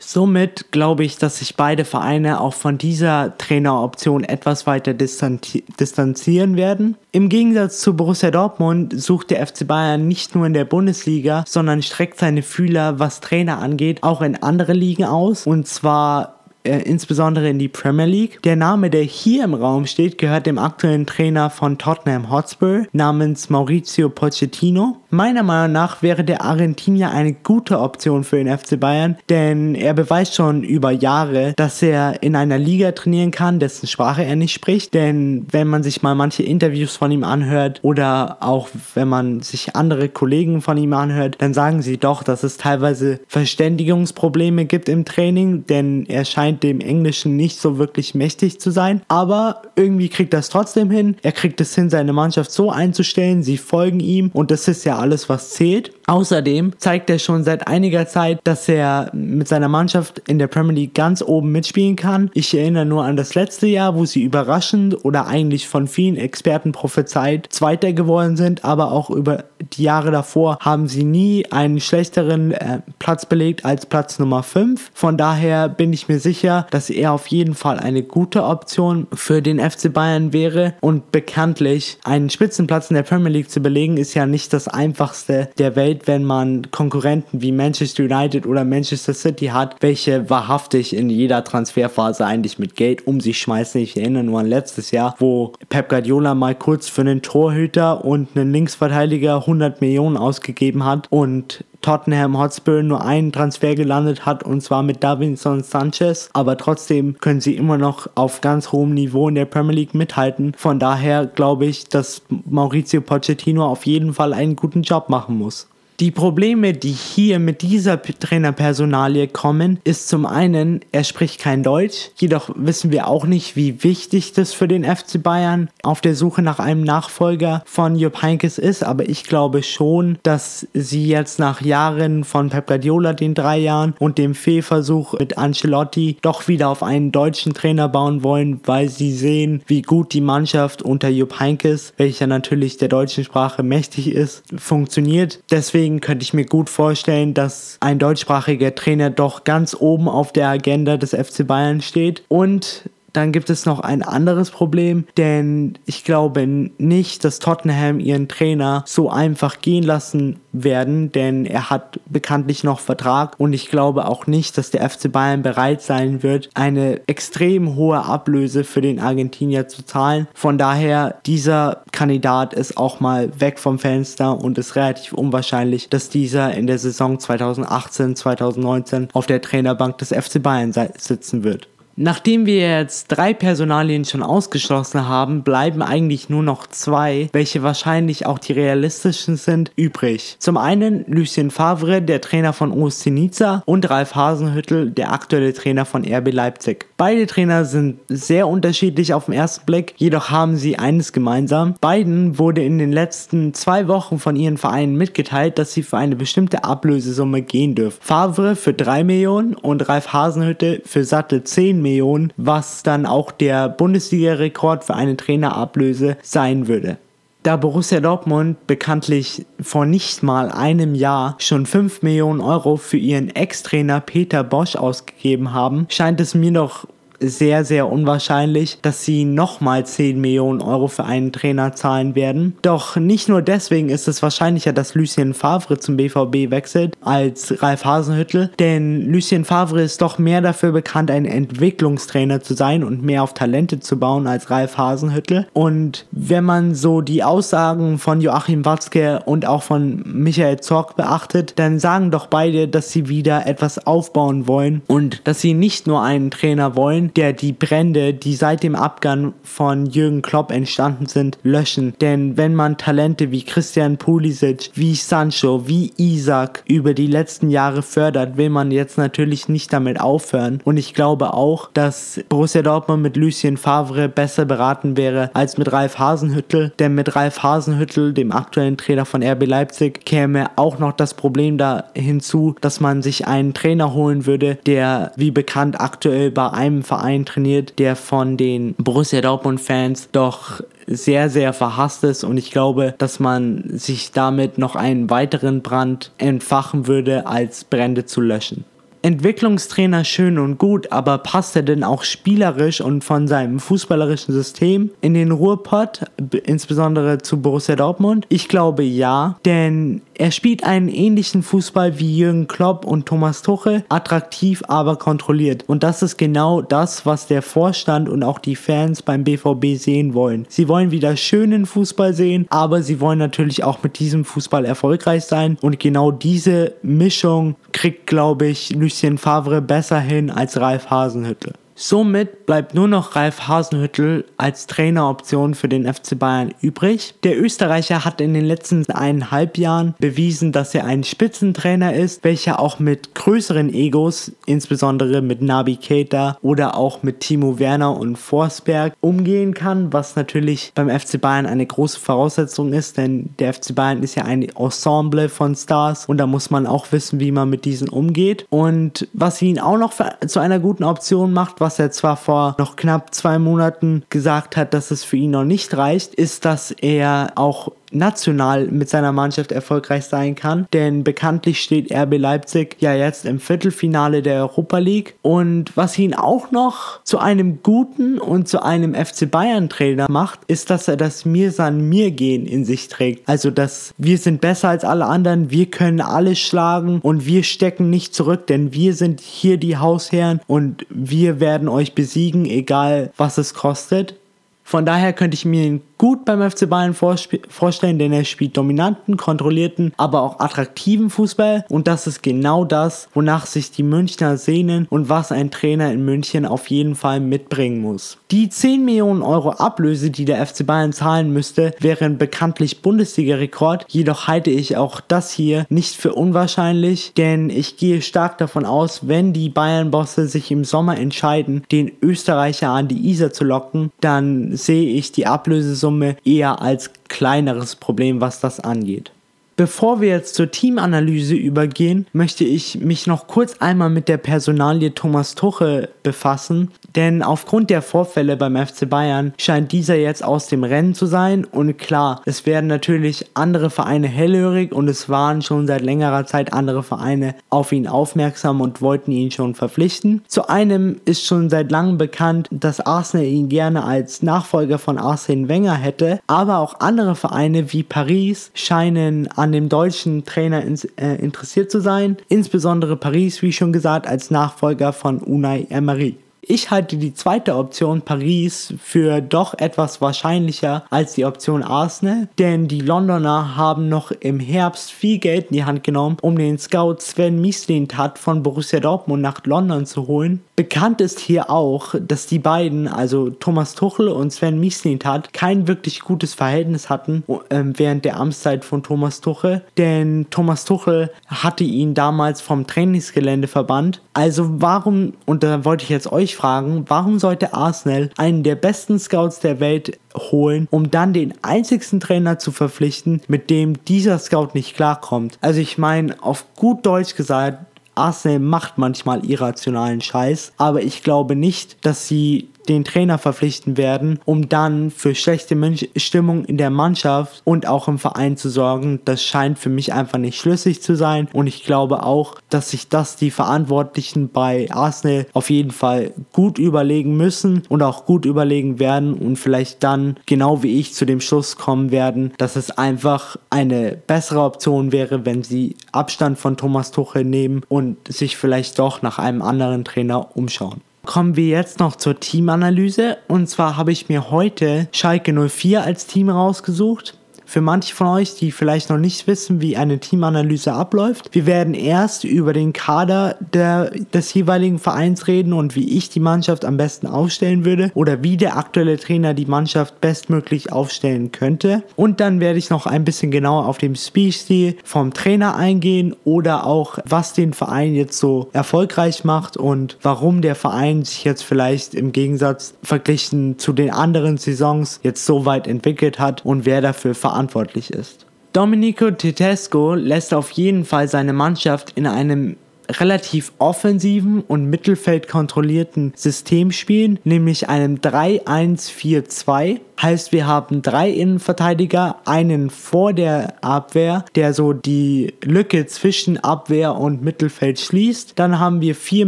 Somit 0.02 0.72
glaube 0.72 1.04
ich, 1.04 1.18
dass 1.18 1.40
sich 1.40 1.58
beide 1.58 1.84
Vereine 1.84 2.40
auch 2.40 2.54
von 2.54 2.78
dieser 2.78 3.38
Traineroption 3.38 4.24
etwas 4.24 4.66
weiter 4.66 4.94
distanzieren 4.94 6.56
werden. 6.56 6.96
Im 7.12 7.28
Gegensatz 7.28 7.82
zu 7.82 7.96
Borussia 7.96 8.32
Dortmund 8.32 9.00
sucht 9.00 9.30
der 9.30 9.46
FC 9.46 9.68
Bayern 9.68 10.08
nicht 10.08 10.36
nur 10.36 10.46
in 10.46 10.54
der 10.54 10.64
Bundesliga, 10.66 11.44
sondern 11.46 11.82
streckt 11.82 12.18
seine 12.18 12.44
Fühler, 12.44 13.00
was 13.00 13.20
Trainer 13.20 13.60
angeht, 13.60 14.02
auch 14.02 14.22
in 14.22 14.42
andere 14.42 14.74
Ligen 14.74 15.04
aus. 15.04 15.46
Und 15.46 15.68
zwar 15.68 16.39
äh, 16.70 16.82
insbesondere 16.82 17.50
in 17.50 17.60
die 17.60 17.68
Premier 17.68 18.06
League. 18.06 18.42
Der 18.44 18.56
Name, 18.56 18.90
der 18.90 19.04
hier 19.04 19.44
im 19.44 19.54
Raum 19.54 19.86
steht, 19.86 20.18
gehört 20.18 20.46
dem 20.46 20.58
aktuellen 20.58 21.06
Trainer 21.06 21.50
von 21.50 21.78
Tottenham 21.78 22.30
Hotspur 22.30 22.86
namens 22.94 23.50
Maurizio 23.50 24.10
Pochettino. 24.10 24.98
Meiner 25.10 25.42
Meinung 25.42 25.72
nach 25.72 26.04
wäre 26.04 26.24
der 26.24 26.44
Argentinier 26.44 27.10
eine 27.10 27.34
gute 27.34 27.80
Option 27.80 28.24
für 28.24 28.38
den 28.38 28.56
FC 28.56 28.80
Bayern, 28.80 29.18
denn 29.30 29.74
er 29.74 29.96
beweist 29.96 30.36
schon 30.36 30.64
über 30.64 30.92
Jahre, 30.92 31.54
dass 31.56 31.82
er 31.82 32.22
in 32.22 32.36
einer 32.36 32.60
Liga 32.60 32.92
trainieren 32.92 33.32
kann, 33.32 33.60
dessen 33.60 33.88
Sprache 33.88 34.24
er 34.24 34.36
nicht 34.36 34.54
spricht. 34.54 34.94
Denn 34.94 35.48
wenn 35.50 35.68
man 35.68 35.82
sich 35.82 36.04
mal 36.04 36.14
manche 36.14 36.44
Interviews 36.44 36.96
von 36.96 37.12
ihm 37.12 37.24
anhört 37.24 37.80
oder 37.82 38.38
auch 38.42 38.70
wenn 38.94 39.08
man 39.08 39.42
sich 39.42 39.76
andere 39.76 40.10
Kollegen 40.10 40.62
von 40.62 40.78
ihm 40.78 40.94
anhört, 40.94 41.38
dann 41.40 41.56
sagen 41.56 41.82
sie 41.82 41.98
doch, 41.98 42.22
dass 42.22 42.44
es 42.44 42.58
teilweise 42.58 43.20
Verständigungsprobleme 43.28 44.66
gibt 44.66 44.90
im 44.90 45.06
Training, 45.06 45.66
denn 45.66 46.06
er 46.08 46.26
scheint 46.26 46.59
dem 46.64 46.82
Englischen 46.82 47.36
nicht 47.36 47.60
so 47.60 47.78
wirklich 47.78 48.16
mächtig 48.16 48.60
zu 48.60 48.72
sein. 48.72 49.02
Aber 49.08 49.64
irgendwie 49.76 50.10
kriegt 50.10 50.34
es 50.34 50.50
trotzdem 50.50 50.92
hin. 50.92 51.16
Er 51.22 51.32
kriegt 51.32 51.62
es 51.62 51.76
hin, 51.76 51.90
seine 51.90 52.14
Mannschaft 52.14 52.52
so 52.52 52.72
einzustellen, 52.72 53.44
sie 53.44 53.58
folgen 53.58 54.00
ihm 54.00 54.32
und 54.34 54.52
das 54.52 54.68
ist 54.68 54.86
ja 54.86 54.98
alles, 54.98 55.30
was 55.30 55.52
zählt. 55.52 55.92
Außerdem 56.10 56.74
zeigt 56.80 57.12
er 57.12 57.20
schon 57.20 57.44
seit 57.44 57.68
einiger 57.68 58.08
Zeit, 58.08 58.40
dass 58.44 58.68
er 58.68 59.12
mit 59.14 59.48
seiner 59.48 59.68
Mannschaft 59.68 60.24
in 60.28 60.40
der 60.40 60.48
Premier 60.48 60.74
League 60.74 60.96
ganz 60.96 61.22
oben 61.22 61.52
mitspielen 61.52 61.96
kann. 61.96 62.32
Ich 62.34 62.58
erinnere 62.58 62.86
nur 62.86 63.06
an 63.06 63.16
das 63.16 63.36
letzte 63.36 63.68
Jahr, 63.68 63.96
wo 63.96 64.06
sie 64.06 64.24
überraschend 64.24 65.06
oder 65.06 65.28
eigentlich 65.28 65.68
von 65.68 65.88
vielen 65.88 66.18
Experten 66.18 66.72
prophezeit 66.72 67.48
Zweiter 67.52 67.94
geworden 67.94 68.38
sind, 68.38 68.66
aber 68.66 68.92
auch 68.92 69.12
über 69.12 69.44
die 69.74 69.84
Jahre 69.84 70.10
davor 70.10 70.58
haben 70.62 70.88
sie 70.88 71.04
nie 71.04 71.46
einen 71.52 71.80
schlechteren 71.80 72.54
äh, 72.54 72.80
Platz 72.98 73.26
belegt 73.26 73.66
als 73.66 73.86
Platz 73.86 74.18
Nummer 74.18 74.42
5. 74.42 74.92
Von 74.94 75.18
daher 75.18 75.70
bin 75.70 75.94
ich 75.94 76.08
mir 76.08 76.20
sicher, 76.20 76.66
dass 76.72 76.90
er 76.90 77.14
auf 77.14 77.28
jeden 77.28 77.54
Fall 77.54 77.80
eine 77.80 78.02
gute 78.02 78.44
Option 78.44 79.06
für 79.14 79.42
den 79.42 79.60
FC 79.60 79.94
Bayern 79.94 80.34
wäre 80.34 80.74
und 80.82 81.12
bekanntlich 81.12 81.98
einen 82.04 82.30
Spitzenplatz 82.30 82.90
in 82.90 82.96
der 82.96 83.04
Premier 83.04 83.30
League 83.30 83.52
zu 83.52 83.60
belegen 83.60 83.98
ist 83.98 84.14
ja 84.14 84.26
nicht 84.26 84.54
das 84.54 84.68
einfachste 84.68 85.50
der 85.58 85.76
Welt, 85.76 85.99
wenn 86.08 86.24
man 86.24 86.72
Konkurrenten 86.72 87.42
wie 87.42 87.52
Manchester 87.52 88.04
United 88.04 88.46
oder 88.46 88.64
Manchester 88.64 89.14
City 89.14 89.48
hat, 89.48 89.76
welche 89.82 90.30
wahrhaftig 90.30 90.96
in 90.96 91.10
jeder 91.10 91.44
Transferphase 91.44 92.26
eigentlich 92.26 92.60
mit 92.60 92.76
Geld 92.76 93.08
um 93.08 93.20
sich 93.20 93.40
schmeißen. 93.40 93.82
Ich 93.82 93.98
erinnere 93.98 94.24
nur 94.24 94.40
an 94.40 94.48
letztes 94.48 94.92
Jahr, 94.92 95.16
wo 95.20 95.54
Pep 95.70 95.90
Guardiola 95.90 96.36
mal 96.36 96.56
kurz 96.56 96.90
für 96.90 97.02
einen 97.02 97.22
Torhüter 97.22 98.04
und 98.06 98.30
einen 98.36 98.52
Linksverteidiger 98.52 99.38
100 99.38 99.82
Millionen 99.82 100.18
ausgegeben 100.18 100.86
hat 100.86 101.08
und 101.10 101.64
Tottenham 101.82 102.38
Hotspur 102.38 102.84
nur 102.84 103.06
einen 103.06 103.32
Transfer 103.32 103.76
gelandet 103.76 104.26
hat 104.26 104.44
und 104.44 104.62
zwar 104.62 104.84
mit 104.84 105.04
Davinson 105.04 105.64
Sanchez, 105.64 106.30
aber 106.34 106.58
trotzdem 106.58 107.18
können 107.20 107.42
sie 107.42 107.56
immer 107.56 107.78
noch 107.78 108.10
auf 108.16 108.42
ganz 108.42 108.72
hohem 108.72 108.94
Niveau 108.94 109.30
in 109.30 109.36
der 109.36 109.46
Premier 109.46 109.76
League 109.76 109.96
mithalten. 109.96 110.54
Von 110.58 110.80
daher 110.80 111.26
glaube 111.26 111.66
ich, 111.66 111.86
dass 111.86 112.22
Maurizio 112.30 113.02
Pochettino 113.02 113.66
auf 113.66 113.86
jeden 113.86 114.14
Fall 114.14 114.34
einen 114.34 114.56
guten 114.56 114.82
Job 114.82 115.10
machen 115.10 115.38
muss. 115.38 115.68
Die 116.00 116.12
Probleme, 116.12 116.72
die 116.72 116.94
hier 116.94 117.40
mit 117.40 117.62
dieser 117.62 118.02
Trainerpersonalie 118.02 119.28
kommen, 119.28 119.80
ist 119.84 120.08
zum 120.08 120.26
einen, 120.26 120.80
er 120.94 121.04
spricht 121.04 121.42
kein 121.42 121.62
Deutsch, 121.62 122.12
jedoch 122.16 122.50
wissen 122.56 122.94
wir 122.94 123.10
auch 123.10 123.26
nicht, 123.26 123.58
wie 123.58 123.84
wichtig 123.84 124.32
das 124.32 124.54
für 124.54 124.70
den 124.70 124.86
FC 124.86 125.22
Bayern 125.22 125.68
auf 125.84 126.00
der 126.00 126.16
Suche 126.16 126.42
nach 126.42 126.60
einem 126.60 126.84
Nachfolger 126.84 127.64
von 127.66 127.98
Jupp 127.98 128.22
Heynckes 128.22 128.58
ist, 128.60 128.82
aber 128.82 129.10
ich 129.10 129.26
glaube 129.26 129.62
schon, 129.62 130.18
dass 130.24 130.70
sie 130.74 131.06
jetzt 131.06 131.38
nach 131.38 131.60
Jahren 131.60 132.24
von 132.24 132.50
Pep 132.50 132.68
Guardiola, 132.68 133.12
den 133.12 133.34
drei 133.34 133.58
Jahren, 133.58 133.94
und 134.00 134.18
dem 134.18 134.36
Fehlversuch 134.36 135.20
mit 135.20 135.38
Ancelotti 135.38 136.16
doch 136.22 136.48
wieder 136.48 136.70
auf 136.70 136.82
einen 136.82 137.12
deutschen 137.12 137.54
Trainer 137.54 137.90
bauen 137.90 138.24
wollen, 138.24 138.62
weil 138.64 138.88
sie 138.88 139.12
sehen, 139.12 139.64
wie 139.68 139.82
gut 139.82 140.14
die 140.14 140.22
Mannschaft 140.22 140.82
unter 140.82 141.10
Jupp 141.10 141.42
Heynckes, 141.42 141.92
welcher 141.98 142.28
natürlich 142.28 142.78
der 142.78 142.88
deutschen 142.88 143.26
Sprache 143.26 143.64
mächtig 143.64 144.14
ist, 144.14 144.44
funktioniert. 144.56 145.42
Deswegen 145.52 145.89
Deswegen 145.90 146.02
könnte 146.02 146.24
ich 146.24 146.36
mir 146.36 146.46
gut 146.46 146.70
vorstellen, 146.70 147.34
dass 147.34 147.78
ein 147.80 147.98
deutschsprachiger 147.98 148.76
Trainer 148.76 149.10
doch 149.10 149.44
ganz 149.44 149.74
oben 149.74 150.08
auf 150.08 150.32
der 150.32 150.48
Agenda 150.48 150.98
des 150.98 151.16
FC 151.16 151.48
Bayern 151.48 151.82
steht. 151.82 152.22
Und 152.28 152.92
dann 153.14 153.32
gibt 153.32 153.50
es 153.50 153.66
noch 153.66 153.80
ein 153.80 154.04
anderes 154.04 154.52
Problem, 154.52 155.06
denn 155.18 155.78
ich 155.86 156.04
glaube 156.04 156.46
nicht, 156.46 157.24
dass 157.24 157.40
Tottenham 157.40 158.00
ihren 158.00 158.28
Trainer 158.28 158.84
so 158.86 159.10
einfach 159.10 159.62
gehen 159.62 159.84
lassen 159.84 160.40
werden, 160.52 161.12
denn 161.12 161.46
er 161.46 161.70
hat 161.70 162.00
bekanntlich 162.08 162.64
noch 162.64 162.80
Vertrag 162.80 163.36
und 163.38 163.54
ich 163.54 163.70
glaube 163.70 164.08
auch 164.08 164.28
nicht, 164.28 164.58
dass 164.58 164.72
der 164.72 164.88
FC 164.90 165.12
Bayern 165.12 165.42
bereit 165.42 165.82
sein 165.82 166.24
wird, 166.24 166.50
eine 166.54 167.02
extrem 167.08 167.76
hohe 167.76 168.04
Ablöse 168.04 168.64
für 168.64 168.82
den 168.82 169.00
Argentinier 169.00 169.68
zu 169.68 169.84
zahlen. 169.84 170.28
Von 170.34 170.58
daher, 170.58 171.20
dieser 171.26 171.84
Kandidat 171.92 172.54
ist 172.54 172.78
auch 172.78 173.00
mal 173.00 173.30
weg 173.40 173.60
vom 173.60 173.80
Fenster 173.80 174.40
und 174.40 174.58
ist 174.58 174.76
relativ 174.76 175.14
unwahrscheinlich, 175.14 175.90
dass 175.90 176.10
dieser 176.10 176.54
in 176.54 176.68
der 176.68 176.80
Saison 176.80 177.20
2018, 177.20 178.16
2019 178.16 179.10
auf 179.14 179.26
der 179.26 179.42
Trainerbank 179.42 179.98
des 180.00 180.10
FC 180.10 180.42
Bayern 180.42 180.74
sitzen 180.98 181.44
wird. 181.44 181.68
Nachdem 182.02 182.46
wir 182.46 182.56
jetzt 182.56 183.08
drei 183.10 183.34
Personalien 183.34 184.06
schon 184.06 184.24
ausgeschlossen 184.24 185.10
haben, 185.10 185.44
bleiben 185.44 185.82
eigentlich 185.82 186.30
nur 186.30 186.42
noch 186.42 186.66
zwei, 186.66 187.28
welche 187.34 187.62
wahrscheinlich 187.62 188.26
auch 188.26 188.40
die 188.40 188.54
realistischen 188.54 189.36
sind, 189.36 189.74
übrig. 189.76 190.38
Zum 190.40 190.56
einen 190.56 191.04
Lucien 191.10 191.52
Favre, 191.52 192.02
der 192.02 192.22
Trainer 192.22 192.54
von 192.54 192.72
OSC 192.72 193.08
Nizza 193.08 193.64
und 193.66 193.90
Ralf 193.90 194.16
Hasenhüttel, 194.16 194.92
der 194.92 195.12
aktuelle 195.12 195.54
Trainer 195.54 195.84
von 195.84 196.06
RB 196.10 196.32
Leipzig. 196.32 196.86
Beide 196.96 197.28
Trainer 197.28 197.66
sind 197.66 198.00
sehr 198.08 198.48
unterschiedlich 198.48 199.14
auf 199.14 199.26
den 199.26 199.34
ersten 199.34 199.66
Blick, 199.66 199.94
jedoch 199.98 200.30
haben 200.30 200.56
sie 200.56 200.80
eines 200.80 201.12
gemeinsam. 201.12 201.76
Beiden 201.82 202.40
wurde 202.40 202.64
in 202.64 202.78
den 202.78 202.94
letzten 202.94 203.54
zwei 203.54 203.90
Wochen 203.90 204.20
von 204.20 204.38
ihren 204.38 204.58
Vereinen 204.58 204.96
mitgeteilt, 204.96 205.60
dass 205.60 205.74
sie 205.74 205.84
für 205.84 205.98
eine 205.98 206.16
bestimmte 206.16 206.64
Ablösesumme 206.64 207.42
gehen 207.42 207.76
dürfen. 207.76 208.00
Favre 208.00 208.56
für 208.56 208.74
3 208.74 209.04
Millionen 209.04 209.54
und 209.54 209.90
Ralf 209.90 210.14
Hasenhütte 210.14 210.82
für 210.86 211.04
satte 211.04 211.44
10 211.44 211.82
Millionen 211.82 211.89
Millionen, 211.90 212.32
was 212.38 212.84
dann 212.84 213.06
auch 213.06 213.32
der 213.32 213.68
Bundesliga-Rekord 213.68 214.84
für 214.84 214.94
eine 214.94 215.18
Trainerablöse 215.18 216.18
sein 216.22 216.68
würde. 216.68 216.98
Da 217.42 217.56
Borussia 217.56 218.02
Dortmund 218.02 218.68
bekanntlich 218.68 219.46
vor 219.62 219.86
nicht 219.86 220.24
mal 220.24 220.52
einem 220.52 220.94
Jahr 220.94 221.36
schon 221.40 221.66
5 221.66 222.02
Millionen 222.02 222.42
Euro 222.42 222.76
für 222.76 222.98
ihren 222.98 223.34
Ex-Trainer 223.34 224.02
Peter 224.02 224.44
Bosch 224.44 224.76
ausgegeben 224.76 225.54
haben, 225.54 225.86
scheint 225.90 226.20
es 226.20 226.36
mir 226.36 226.52
doch 226.52 226.86
sehr, 227.20 227.66
sehr 227.66 227.92
unwahrscheinlich, 227.92 228.80
dass 228.82 229.04
sie 229.04 229.26
nochmal 229.26 229.86
10 229.86 230.20
Millionen 230.20 230.62
Euro 230.62 230.88
für 230.88 231.04
einen 231.04 231.32
Trainer 231.32 231.74
zahlen 231.74 232.16
werden. 232.16 232.56
Doch 232.62 232.96
nicht 232.96 233.30
nur 233.30 233.42
deswegen 233.42 233.90
ist 233.90 234.08
es 234.08 234.22
wahrscheinlicher, 234.22 234.74
dass 234.74 234.96
Lucien 234.96 235.34
Favre 235.34 235.80
zum 235.80 235.98
BVB 235.98 236.52
wechselt 236.52 236.96
als 237.02 237.62
Ralf 237.62 237.86
Hasenhüttel, 237.86 238.52
denn 238.60 239.12
Lucien 239.12 239.46
Favre 239.46 239.82
ist 239.82 240.02
doch 240.02 240.18
mehr 240.18 240.42
dafür 240.42 240.72
bekannt, 240.72 241.12
ein 241.12 241.26
Entwicklungstrainer 241.26 242.42
zu 242.42 242.54
sein 242.54 242.84
und 242.84 243.04
mehr 243.04 243.24
auf 243.24 243.34
Talente 243.34 243.80
zu 243.80 244.00
bauen 244.00 244.28
als 244.28 244.50
Ralf 244.50 244.78
Hasenhüttel. 244.78 245.48
Und 245.54 246.06
wenn 246.12 246.44
man 246.44 246.76
so 246.76 247.02
die 247.02 247.24
Aussagen 247.24 247.98
von 247.98 248.22
Joachim 248.22 248.66
Watzke 248.66 249.22
und 249.26 249.46
auch 249.46 249.64
von 249.64 250.04
Michael 250.06 250.60
Zorc 250.60 250.96
beachtet, 250.96 251.54
dann 251.58 251.80
sagen 251.80 252.12
doch 252.12 252.28
beide, 252.28 252.68
dass 252.68 252.92
sie 252.92 253.08
wieder 253.08 253.48
etwas 253.48 253.86
aufbauen 253.86 254.48
wollen 254.48 254.82
und 254.88 255.28
dass 255.28 255.42
sie 255.42 255.54
nicht 255.54 255.88
nur 255.88 256.02
einen 256.02 256.32
Trainer 256.32 256.76
wollen, 256.76 257.09
der 257.16 257.34
die 257.34 257.54
Brände, 257.54 258.14
die 258.14 258.36
seit 258.36 258.64
dem 258.64 258.76
Abgang 258.76 259.34
von 259.44 259.86
Jürgen 259.86 260.22
Klopp 260.22 260.52
entstanden 260.52 261.08
sind, 261.08 261.38
löschen. 261.44 261.94
Denn 262.02 262.38
wenn 262.38 262.56
man 262.56 262.78
Talente 262.78 263.32
wie 263.32 263.44
Christian 263.44 263.98
Pulisic, 263.98 264.72
wie 264.76 264.96
Sancho, 264.96 265.68
wie 265.68 265.92
Isaac 265.98 266.64
über 266.68 266.94
die 266.94 267.08
letzten 267.08 267.50
Jahre 267.50 267.82
fördert, 267.82 268.38
will 268.38 268.50
man 268.50 268.72
jetzt 268.72 268.98
natürlich 268.98 269.50
nicht 269.50 269.74
damit 269.74 270.00
aufhören. 270.00 270.62
Und 270.64 270.78
ich 270.78 270.94
glaube 270.94 271.34
auch, 271.34 271.70
dass 271.74 272.20
Borussia 272.30 272.62
Dortmund 272.62 273.02
mit 273.02 273.18
Lucien 273.18 273.58
Favre 273.58 274.10
besser 274.10 274.46
beraten 274.46 274.98
wäre 274.98 275.32
als 275.34 275.58
mit 275.58 275.72
Ralf 275.72 276.00
Hasenhüttel. 276.00 276.72
Denn 276.80 276.96
mit 276.96 277.16
Ralf 277.16 277.44
Hasenhüttel, 277.44 278.14
dem 278.14 278.32
aktuellen 278.32 278.78
Trainer 278.78 279.06
von 279.06 279.24
RB 279.24 279.46
Leipzig, 279.46 280.06
käme 280.06 280.48
auch 280.56 280.80
noch 280.80 280.94
das 280.94 281.14
Problem 281.14 281.58
da 281.58 281.86
hinzu, 281.96 282.56
dass 282.62 282.80
man 282.80 283.02
sich 283.02 283.28
einen 283.28 283.54
Trainer 283.54 283.94
holen 283.94 284.26
würde, 284.26 284.58
der 284.66 285.12
wie 285.16 285.32
bekannt 285.32 285.80
aktuell 285.80 286.32
bei 286.32 286.50
einem 286.50 286.84
Verein 286.84 286.99
trainiert, 287.26 287.80
der 287.80 287.96
von 287.96 288.38
den 288.38 288.76
Borussia 288.78 289.22
Dortmund-Fans 289.22 290.10
doch 290.12 290.62
sehr, 290.88 291.30
sehr 291.30 291.54
verhasst 291.54 292.04
ist 292.04 292.24
und 292.24 292.38
ich 292.38 292.52
glaube, 292.52 292.96
dass 292.98 293.20
man 293.20 293.64
sich 293.78 294.12
damit 294.12 294.58
noch 294.58 294.76
einen 294.76 295.10
weiteren 295.10 295.62
Brand 295.62 296.12
entfachen 296.18 296.88
würde, 296.88 297.28
als 297.28 297.64
Brände 297.64 298.06
zu 298.06 298.22
löschen. 298.22 298.66
Entwicklungstrainer 299.02 300.04
schön 300.04 300.38
und 300.38 300.58
gut, 300.58 300.92
aber 300.92 301.20
passt 301.20 301.56
er 301.56 301.64
denn 301.64 301.84
auch 301.84 302.04
spielerisch 302.04 302.82
und 302.82 303.04
von 303.04 303.28
seinem 303.28 303.60
fußballerischen 303.60 304.34
System 304.34 304.92
in 305.02 305.14
den 305.14 305.32
Ruhrpott, 305.32 306.02
insbesondere 306.44 307.20
zu 307.20 307.42
Borussia 307.42 307.76
Dortmund? 307.76 308.26
Ich 308.30 308.48
glaube 308.50 308.84
ja, 308.84 309.38
denn 309.46 310.02
er 310.16 310.32
spielt 310.32 310.66
einen 310.66 310.90
ähnlichen 310.90 311.44
Fußball 311.44 311.98
wie 311.98 312.18
Jürgen 312.18 312.48
Klopp 312.48 312.84
und 312.84 313.06
Thomas 313.06 313.42
Tuchel, 313.42 313.86
attraktiv, 313.88 314.62
aber 314.68 314.98
kontrolliert. 314.98 315.64
Und 315.68 315.82
das 315.82 316.02
ist 316.02 316.18
genau 316.18 316.62
das, 316.62 317.06
was 317.06 317.28
der 317.28 317.42
Vorstand 317.42 318.10
und 318.10 318.24
auch 318.24 318.40
die 318.40 318.58
Fans 318.58 319.02
beim 319.02 319.24
BVB 319.24 319.78
sehen 319.78 320.14
wollen. 320.14 320.46
Sie 320.50 320.68
wollen 320.68 320.92
wieder 320.92 321.16
schönen 321.16 321.66
Fußball 321.66 322.14
sehen, 322.14 322.48
aber 322.50 322.84
sie 322.84 323.00
wollen 323.00 323.20
natürlich 323.20 323.64
auch 323.64 323.82
mit 323.82 323.98
diesem 323.98 324.26
Fußball 324.26 324.66
erfolgreich 324.66 325.24
sein. 325.24 325.58
Und 325.62 325.80
genau 325.80 326.12
diese 326.12 326.74
Mischung 326.82 327.56
kriegt, 327.72 328.06
glaube 328.06 328.48
ich, 328.48 328.76
Lucien 328.90 329.20
Favre 329.20 329.62
besser 329.62 330.00
hin 330.00 330.32
als 330.32 330.60
Ralf 330.60 330.90
Hasenhüttel. 330.90 331.54
Somit 331.82 332.46
bleibt 332.46 332.76
nur 332.76 332.90
noch 332.90 333.16
Ralf 333.16 333.48
Hasenhüttel 333.48 334.26
als 334.36 334.68
Traineroption 334.68 335.54
für 335.54 335.70
den 335.70 335.92
FC 335.92 336.20
Bayern 336.20 336.54
übrig. 336.60 337.14
Der 337.24 337.42
Österreicher 337.42 338.04
hat 338.04 338.20
in 338.20 338.34
den 338.34 338.44
letzten 338.44 338.86
eineinhalb 338.92 339.58
Jahren 339.58 339.96
bewiesen, 339.98 340.52
dass 340.52 340.76
er 340.76 340.84
ein 340.84 341.06
Spitzentrainer 341.06 341.94
ist, 341.94 342.26
welcher 342.26 342.60
auch 342.60 342.80
mit 342.80 343.16
größeren 343.16 343.74
Egos, 343.74 344.34
insbesondere 344.46 345.22
mit 345.22 345.42
Nabi 345.42 345.78
Keita 345.78 346.38
oder 346.42 346.76
auch 346.76 347.02
mit 347.02 347.22
Timo 347.22 347.60
Werner 347.60 347.96
und 347.96 348.18
Forsberg, 348.18 348.94
umgehen 349.00 349.54
kann, 349.54 349.94
was 349.94 350.18
natürlich 350.18 350.74
beim 350.76 350.90
FC 350.90 351.22
Bayern 351.22 351.46
eine 351.46 351.66
große 351.66 351.98
Voraussetzung 351.98 352.74
ist, 352.74 352.98
denn 352.98 353.30
der 353.40 353.54
FC 353.54 353.74
Bayern 353.74 354.04
ist 354.04 354.16
ja 354.16 354.26
ein 354.26 354.44
Ensemble 354.44 355.30
von 355.30 355.56
Stars 355.56 356.08
und 356.08 356.18
da 356.18 356.28
muss 356.28 356.50
man 356.50 356.68
auch 356.68 356.92
wissen, 356.92 357.22
wie 357.22 357.32
man 357.32 357.50
mit 357.50 357.64
diesen 357.64 357.88
umgeht. 357.88 358.46
Und 358.50 359.08
was 359.14 359.42
ihn 359.42 359.60
auch 359.60 359.78
noch 359.78 359.94
zu 360.28 360.42
einer 360.42 360.60
guten 360.60 360.84
Option 360.84 361.32
macht, 361.32 361.62
was 361.62 361.69
was 361.70 361.78
er 361.78 361.92
zwar 361.92 362.18
vor 362.18 362.56
noch 362.58 362.78
knapp 362.78 363.14
zwei 363.14 363.38
Monaten 363.38 364.04
gesagt 364.10 364.58
hat, 364.58 364.74
dass 364.74 364.90
es 364.90 365.04
für 365.04 365.18
ihn 365.18 365.30
noch 365.30 365.44
nicht 365.44 365.78
reicht, 365.78 366.16
ist, 366.16 366.44
dass 366.44 366.72
er 366.72 367.34
auch 367.36 367.72
national 367.92 368.68
mit 368.68 368.90
seiner 368.90 369.12
Mannschaft 369.12 369.52
erfolgreich 369.52 370.06
sein 370.06 370.36
kann. 370.36 370.68
Denn 370.74 371.04
bekanntlich 371.04 371.62
steht 371.62 371.94
RB 371.94 372.18
Leipzig 372.18 372.78
ja 372.80 372.94
jetzt 372.94 373.26
im 373.26 373.40
Viertelfinale 373.40 374.22
der 374.22 374.42
Europa 374.42 374.78
League. 374.78 375.16
Und 375.22 375.76
was 375.76 375.98
ihn 375.98 376.14
auch 376.14 376.52
noch 376.52 377.04
zu 377.04 377.20
einem 377.20 377.62
guten 377.64 378.20
und 378.20 378.48
zu 378.48 378.64
einem 378.64 378.94
FC 378.96 379.30
Bayern 379.30 379.70
Trainer 379.70 380.08
macht, 380.10 380.40
ist, 380.48 380.70
dass 380.70 380.88
er 380.88 380.98
das 380.98 381.26
Mir 381.26 381.52
san 381.52 381.90
mir 381.90 382.12
gehen 382.12 382.46
in 382.46 382.66
sich 382.66 382.88
trägt. 382.88 383.28
Also, 383.28 383.52
dass 383.52 383.94
wir 383.98 384.18
sind 384.18 384.42
besser 384.42 384.70
als 384.70 384.84
alle 384.84 385.06
anderen, 385.06 385.52
wir 385.52 385.66
können 385.68 386.02
alles 386.02 386.40
schlagen 386.40 387.00
und 387.02 387.26
wir 387.26 387.44
stecken 387.44 387.90
nicht 387.90 388.14
zurück, 388.14 388.48
denn 388.48 388.74
wir 388.74 388.94
sind 388.94 389.22
hier 389.22 389.58
die 389.58 389.78
Hausherren 389.78 390.42
und 390.48 390.86
wir 390.90 391.40
werden 391.40 391.68
euch 391.68 391.96
besiegen, 391.96 392.46
egal 392.46 393.12
was 393.18 393.38
es 393.38 393.54
kostet. 393.54 394.16
Von 394.64 394.86
daher 394.86 395.14
könnte 395.14 395.36
ich 395.36 395.46
mir 395.46 395.66
ihn 395.66 395.82
gut 396.00 396.26
beim 396.26 396.50
FC 396.50 396.68
Bayern 396.68 396.96
vorstellen, 396.96 398.00
denn 398.00 398.14
er 398.14 398.24
spielt 398.24 398.58
dominanten, 398.58 399.18
kontrollierten, 399.18 399.94
aber 399.98 400.24
auch 400.24 400.40
attraktiven 400.40 401.12
Fußball 401.12 401.66
und 401.70 401.88
das 401.88 402.08
ist 402.08 402.24
genau 402.24 402.66
das, 402.66 403.10
wonach 403.14 403.46
sich 403.46 403.70
die 403.72 403.84
Münchner 403.84 404.38
sehnen 404.38 404.88
und 404.90 405.10
was 405.10 405.32
ein 405.32 405.52
Trainer 405.52 405.92
in 405.92 406.04
München 406.04 406.46
auf 406.46 406.68
jeden 406.68 406.96
Fall 406.96 407.20
mitbringen 407.20 407.82
muss. 407.82 408.18
Die 408.32 408.50
10 408.50 408.86
Millionen 408.86 409.22
Euro 409.22 409.52
Ablöse, 409.52 410.10
die 410.10 410.26
der 410.26 410.46
FC 410.46 410.66
Bayern 410.66 410.94
zahlen 410.94 411.34
müsste, 411.34 411.74
wären 411.80 412.18
bekanntlich 412.18 412.82
Bundesliga-Rekord, 412.82 413.86
jedoch 413.90 414.28
halte 414.28 414.52
ich 414.52 414.78
auch 414.78 415.02
das 415.02 415.32
hier 415.32 415.66
nicht 415.70 415.96
für 415.96 416.14
unwahrscheinlich, 416.14 417.12
denn 417.18 417.50
ich 417.50 417.76
gehe 417.76 418.02
stark 418.02 418.38
davon 418.38 418.66
aus, 418.66 419.08
wenn 419.08 419.34
die 419.34 419.50
Bayern-Bosse 419.50 420.28
sich 420.28 420.50
im 420.50 420.64
Sommer 420.64 420.98
entscheiden, 420.98 421.64
den 421.74 421.92
Österreicher 422.02 422.70
an 422.70 422.88
die 422.88 423.10
Isar 423.10 423.34
zu 423.34 423.44
locken, 423.44 423.92
dann 424.00 424.56
sehe 424.56 424.94
ich 424.94 425.12
die 425.12 425.28
Ablösesumme 425.28 425.89
Summe 425.90 426.18
eher 426.24 426.62
als 426.62 426.92
kleineres 427.08 427.76
Problem, 427.76 428.22
was 428.22 428.40
das 428.40 428.60
angeht. 428.60 429.12
Bevor 429.56 430.02
wir 430.02 430.10
jetzt 430.10 430.36
zur 430.36 430.52
Teamanalyse 430.52 431.34
übergehen, 431.34 432.06
möchte 432.14 432.44
ich 432.44 432.80
mich 432.80 433.08
noch 433.08 433.26
kurz 433.26 433.58
einmal 433.60 433.90
mit 433.90 434.08
der 434.08 434.18
Personalie 434.18 434.94
Thomas 434.94 435.34
Tuchel 435.34 435.90
befassen, 436.04 436.72
denn 436.96 437.24
aufgrund 437.24 437.70
der 437.70 437.82
Vorfälle 437.82 438.38
beim 438.38 438.56
FC 438.56 438.90
Bayern 438.90 439.34
scheint 439.38 439.72
dieser 439.72 439.96
jetzt 439.96 440.24
aus 440.24 440.48
dem 440.48 440.64
Rennen 440.64 440.94
zu 440.94 441.06
sein 441.06 441.46
und 441.46 441.78
klar, 441.78 442.22
es 442.26 442.46
werden 442.46 442.68
natürlich 442.68 443.26
andere 443.34 443.70
Vereine 443.70 444.08
hellhörig 444.08 444.72
und 444.72 444.88
es 444.88 445.10
waren 445.10 445.42
schon 445.42 445.68
seit 445.68 445.82
längerer 445.82 446.26
Zeit 446.26 446.54
andere 446.54 446.84
Vereine 446.84 447.36
auf 447.50 447.72
ihn 447.72 447.88
aufmerksam 447.88 448.62
und 448.62 448.82
wollten 448.82 449.12
ihn 449.12 449.32
schon 449.32 449.56
verpflichten. 449.56 450.22
Zu 450.28 450.50
einem 450.50 451.00
ist 451.06 451.26
schon 451.26 451.50
seit 451.50 451.72
langem 451.72 451.98
bekannt, 451.98 452.48
dass 452.52 452.80
Arsenal 452.80 453.26
ihn 453.26 453.50
gerne 453.50 453.84
als 453.84 454.22
Nachfolger 454.22 454.78
von 454.78 454.98
Arsene 454.98 455.50
Wenger 455.50 455.74
hätte, 455.74 456.20
aber 456.28 456.60
auch 456.60 456.80
andere 456.80 457.16
Vereine 457.16 457.72
wie 457.74 457.84
Paris 457.84 458.52
scheinen 458.54 459.28
an 459.28 459.52
dem 459.52 459.70
deutschen 459.70 460.26
Trainer 460.26 460.62
ins, 460.64 460.86
äh, 460.86 461.16
interessiert 461.16 461.72
zu 461.72 461.82
sein. 461.82 462.18
Insbesondere 462.28 462.96
Paris, 462.96 463.42
wie 463.42 463.54
schon 463.54 463.74
gesagt, 463.74 464.08
als 464.08 464.32
Nachfolger 464.32 464.94
von 464.94 465.20
Unai 465.20 465.68
Emery. 465.70 466.18
Ich 466.42 466.72
halte 466.72 466.98
die 466.98 467.14
zweite 467.14 467.56
Option 467.56 468.02
Paris 468.02 468.74
für 468.82 469.22
doch 469.22 469.54
etwas 469.58 470.02
wahrscheinlicher 470.02 470.84
als 470.90 471.14
die 471.14 471.26
Option 471.26 471.64
Arsenal, 471.64 472.28
denn 472.40 472.68
die 472.68 472.82
Londoner 472.82 473.56
haben 473.56 473.90
noch 473.90 474.12
im 474.12 474.40
Herbst 474.40 474.92
viel 474.92 475.20
Geld 475.20 475.48
in 475.48 475.58
die 475.58 475.66
Hand 475.66 475.84
genommen, 475.84 476.18
um 476.22 476.38
den 476.38 476.58
Scout 476.58 476.98
Sven 477.00 477.42
Mislintat 477.42 478.18
von 478.18 478.42
Borussia 478.42 478.80
Dortmund 478.80 479.22
nach 479.22 479.46
London 479.46 479.86
zu 479.86 480.08
holen. 480.08 480.42
Bekannt 480.56 481.02
ist 481.02 481.20
hier 481.20 481.50
auch, 481.50 481.96
dass 482.00 482.28
die 482.28 482.40
beiden, 482.40 482.88
also 482.88 483.30
Thomas 483.30 483.76
Tuchel 483.76 484.10
und 484.10 484.32
Sven 484.32 484.60
Mislintat, 484.60 485.34
kein 485.34 485.68
wirklich 485.68 486.02
gutes 486.02 486.34
Verhältnis 486.34 486.90
hatten 486.90 487.24
äh, 487.50 487.64
während 487.64 488.06
der 488.06 488.20
Amtszeit 488.20 488.66
von 488.66 488.84
Thomas 488.84 489.22
Tuchel, 489.22 489.64
denn 489.78 490.28
Thomas 490.30 490.66
Tuchel 490.66 491.12
hatte 491.28 491.64
ihn 491.64 491.94
damals 491.94 492.42
vom 492.42 492.68
Trainingsgelände 492.68 493.48
verbannt. 493.48 494.02
Also 494.20 494.62
warum, 494.62 495.14
und 495.26 495.44
da 495.44 495.64
wollte 495.64 495.86
ich 495.86 495.90
jetzt 495.90 496.12
euch 496.12 496.36
fragen, 496.36 496.84
warum 496.90 497.20
sollte 497.20 497.54
Arsenal 497.54 498.10
einen 498.18 498.44
der 498.44 498.56
besten 498.56 499.00
Scouts 499.00 499.40
der 499.40 499.62
Welt 499.62 499.98
holen, 500.14 500.68
um 500.72 500.92
dann 500.92 501.14
den 501.14 501.36
einzigsten 501.42 502.02
Trainer 502.02 502.38
zu 502.38 502.52
verpflichten, 502.52 503.22
mit 503.30 503.50
dem 503.50 503.82
dieser 503.86 504.20
Scout 504.20 504.50
nicht 504.56 504.76
klarkommt? 504.76 505.38
Also 505.40 505.62
ich 505.62 505.78
meine, 505.78 506.22
auf 506.22 506.44
gut 506.58 506.86
Deutsch 506.86 507.16
gesagt, 507.16 507.60
Arsenal 507.96 508.40
macht 508.40 508.78
manchmal 508.78 509.26
irrationalen 509.26 510.02
Scheiß, 510.02 510.52
aber 510.58 510.82
ich 510.82 511.02
glaube 511.02 511.38
nicht, 511.38 511.86
dass 511.86 512.10
sie 512.10 512.50
den 512.70 512.86
Trainer 512.86 513.18
verpflichten 513.18 513.78
werden, 513.78 514.20
um 514.26 514.48
dann 514.48 514.92
für 514.92 515.16
schlechte 515.16 515.58
Stimmung 515.96 516.46
in 516.46 516.58
der 516.58 516.70
Mannschaft 516.70 517.42
und 517.44 517.68
auch 517.68 517.88
im 517.88 517.98
Verein 517.98 518.38
zu 518.38 518.50
sorgen. 518.50 519.00
Das 519.06 519.24
scheint 519.24 519.58
für 519.58 519.70
mich 519.70 519.94
einfach 519.94 520.20
nicht 520.20 520.40
schlüssig 520.40 520.82
zu 520.82 520.96
sein 520.96 521.28
und 521.34 521.48
ich 521.48 521.64
glaube 521.64 522.04
auch, 522.04 522.36
dass 522.50 522.70
sich 522.70 522.88
das 522.88 523.16
die 523.16 523.32
Verantwortlichen 523.32 524.30
bei 524.30 524.68
Arsenal 524.72 525.26
auf 525.34 525.50
jeden 525.50 525.72
Fall 525.72 526.14
gut 526.32 526.60
überlegen 526.60 527.18
müssen 527.18 527.64
und 527.70 527.82
auch 527.82 528.06
gut 528.06 528.26
überlegen 528.26 528.80
werden 528.80 529.14
und 529.14 529.38
vielleicht 529.38 529.84
dann 529.84 530.18
genau 530.26 530.64
wie 530.64 530.80
ich 530.80 530.94
zu 530.94 531.06
dem 531.06 531.22
Schluss 531.22 531.58
kommen 531.58 531.92
werden, 531.92 532.34
dass 532.38 532.56
es 532.56 532.72
einfach 532.72 533.38
eine 533.50 533.98
bessere 534.08 534.42
Option 534.42 534.92
wäre, 534.92 535.26
wenn 535.26 535.44
sie 535.44 535.76
Abstand 535.92 536.38
von 536.38 536.58
Thomas 536.58 536.92
Tuchel 536.92 537.24
nehmen 537.24 537.62
und 537.68 537.98
sich 538.12 538.38
vielleicht 538.38 538.78
doch 538.78 539.02
nach 539.02 539.18
einem 539.18 539.42
anderen 539.42 539.84
Trainer 539.84 540.36
umschauen. 540.36 540.82
Kommen 541.06 541.36
wir 541.36 541.48
jetzt 541.48 541.80
noch 541.80 541.96
zur 541.96 542.20
Teamanalyse. 542.20 543.18
Und 543.28 543.48
zwar 543.50 543.78
habe 543.78 543.92
ich 543.92 544.10
mir 544.10 544.32
heute 544.32 544.88
Schalke 544.92 545.34
04 545.34 545.84
als 545.84 546.08
Team 546.08 546.30
rausgesucht. 546.30 547.19
Für 547.50 547.62
manche 547.62 547.96
von 547.96 548.06
euch, 548.06 548.36
die 548.36 548.52
vielleicht 548.52 548.92
noch 548.92 549.00
nicht 549.00 549.26
wissen, 549.26 549.60
wie 549.60 549.76
eine 549.76 549.98
Teamanalyse 549.98 550.72
abläuft, 550.72 551.34
wir 551.34 551.48
werden 551.48 551.74
erst 551.74 552.24
über 552.24 552.54
den 552.54 552.74
Kader 552.74 553.38
der, 553.40 553.90
des 554.14 554.32
jeweiligen 554.36 554.78
Vereins 554.78 555.26
reden 555.26 555.54
und 555.54 555.76
wie 555.76 555.98
ich 555.98 556.12
die 556.12 556.20
Mannschaft 556.20 556.64
am 556.64 556.78
besten 556.78 557.08
aufstellen 557.08 557.66
würde 557.66 557.90
oder 557.96 558.22
wie 558.22 558.38
der 558.38 558.56
aktuelle 558.56 559.00
Trainer 559.00 559.34
die 559.34 559.48
Mannschaft 559.48 560.00
bestmöglich 560.00 560.72
aufstellen 560.72 561.32
könnte. 561.32 561.82
Und 561.96 562.20
dann 562.20 562.40
werde 562.40 562.60
ich 562.60 562.70
noch 562.70 562.86
ein 562.86 563.04
bisschen 563.04 563.32
genauer 563.32 563.66
auf 563.66 563.80
den 563.80 563.96
Spielstil 563.96 564.78
vom 564.84 565.12
Trainer 565.16 565.56
eingehen 565.56 566.16
oder 566.26 566.68
auch, 566.68 567.00
was 567.06 567.34
den 567.34 567.54
Verein 567.54 567.96
jetzt 567.96 568.20
so 568.20 568.50
erfolgreich 568.54 569.24
macht 569.24 569.58
und 569.58 569.98
warum 570.04 570.44
der 570.44 570.54
Verein 570.54 571.04
sich 571.04 571.24
jetzt 571.24 571.44
vielleicht 571.44 571.96
im 571.96 572.12
Gegensatz 572.12 572.76
verglichen 572.84 573.58
zu 573.58 573.74
den 573.74 573.90
anderen 573.90 574.38
Saisons 574.38 575.00
jetzt 575.02 575.26
so 575.26 575.48
weit 575.48 575.66
entwickelt 575.66 576.20
hat 576.20 576.46
und 576.46 576.68
wer 576.68 576.82
dafür 576.82 577.16
verantwortlich 577.16 577.39
verantwortlich 577.40 577.92
ist. 577.92 578.26
Domenico 578.52 579.12
Tedesco 579.12 579.94
lässt 579.94 580.34
auf 580.34 580.52
jeden 580.52 580.84
Fall 580.84 581.08
seine 581.08 581.34
Mannschaft 581.34 581.94
in 581.96 582.06
einem 582.08 582.58
relativ 582.90 583.52
offensiven 583.60 584.42
und 584.42 584.66
mittelfeldkontrollierten 584.66 586.14
System 586.16 586.72
spielen, 586.72 587.20
nämlich 587.24 587.70
einem 587.70 587.98
3-1-4-2. 587.98 589.80
Heißt, 590.02 590.32
wir 590.32 590.48
haben 590.48 590.82
drei 590.82 591.12
Innenverteidiger, 591.12 592.16
einen 592.26 592.72
vor 592.72 593.14
der 593.14 593.64
Abwehr, 593.64 594.26
der 594.34 594.56
so 594.56 594.74
die 594.74 595.36
Lücke 595.44 595.86
zwischen 595.86 596.38
Abwehr 596.40 596.96
und 596.96 597.22
Mittelfeld 597.22 597.80
schließt. 597.80 598.34
Dann 598.38 598.60
haben 598.60 598.82
wir 598.82 598.96
vier 598.96 599.28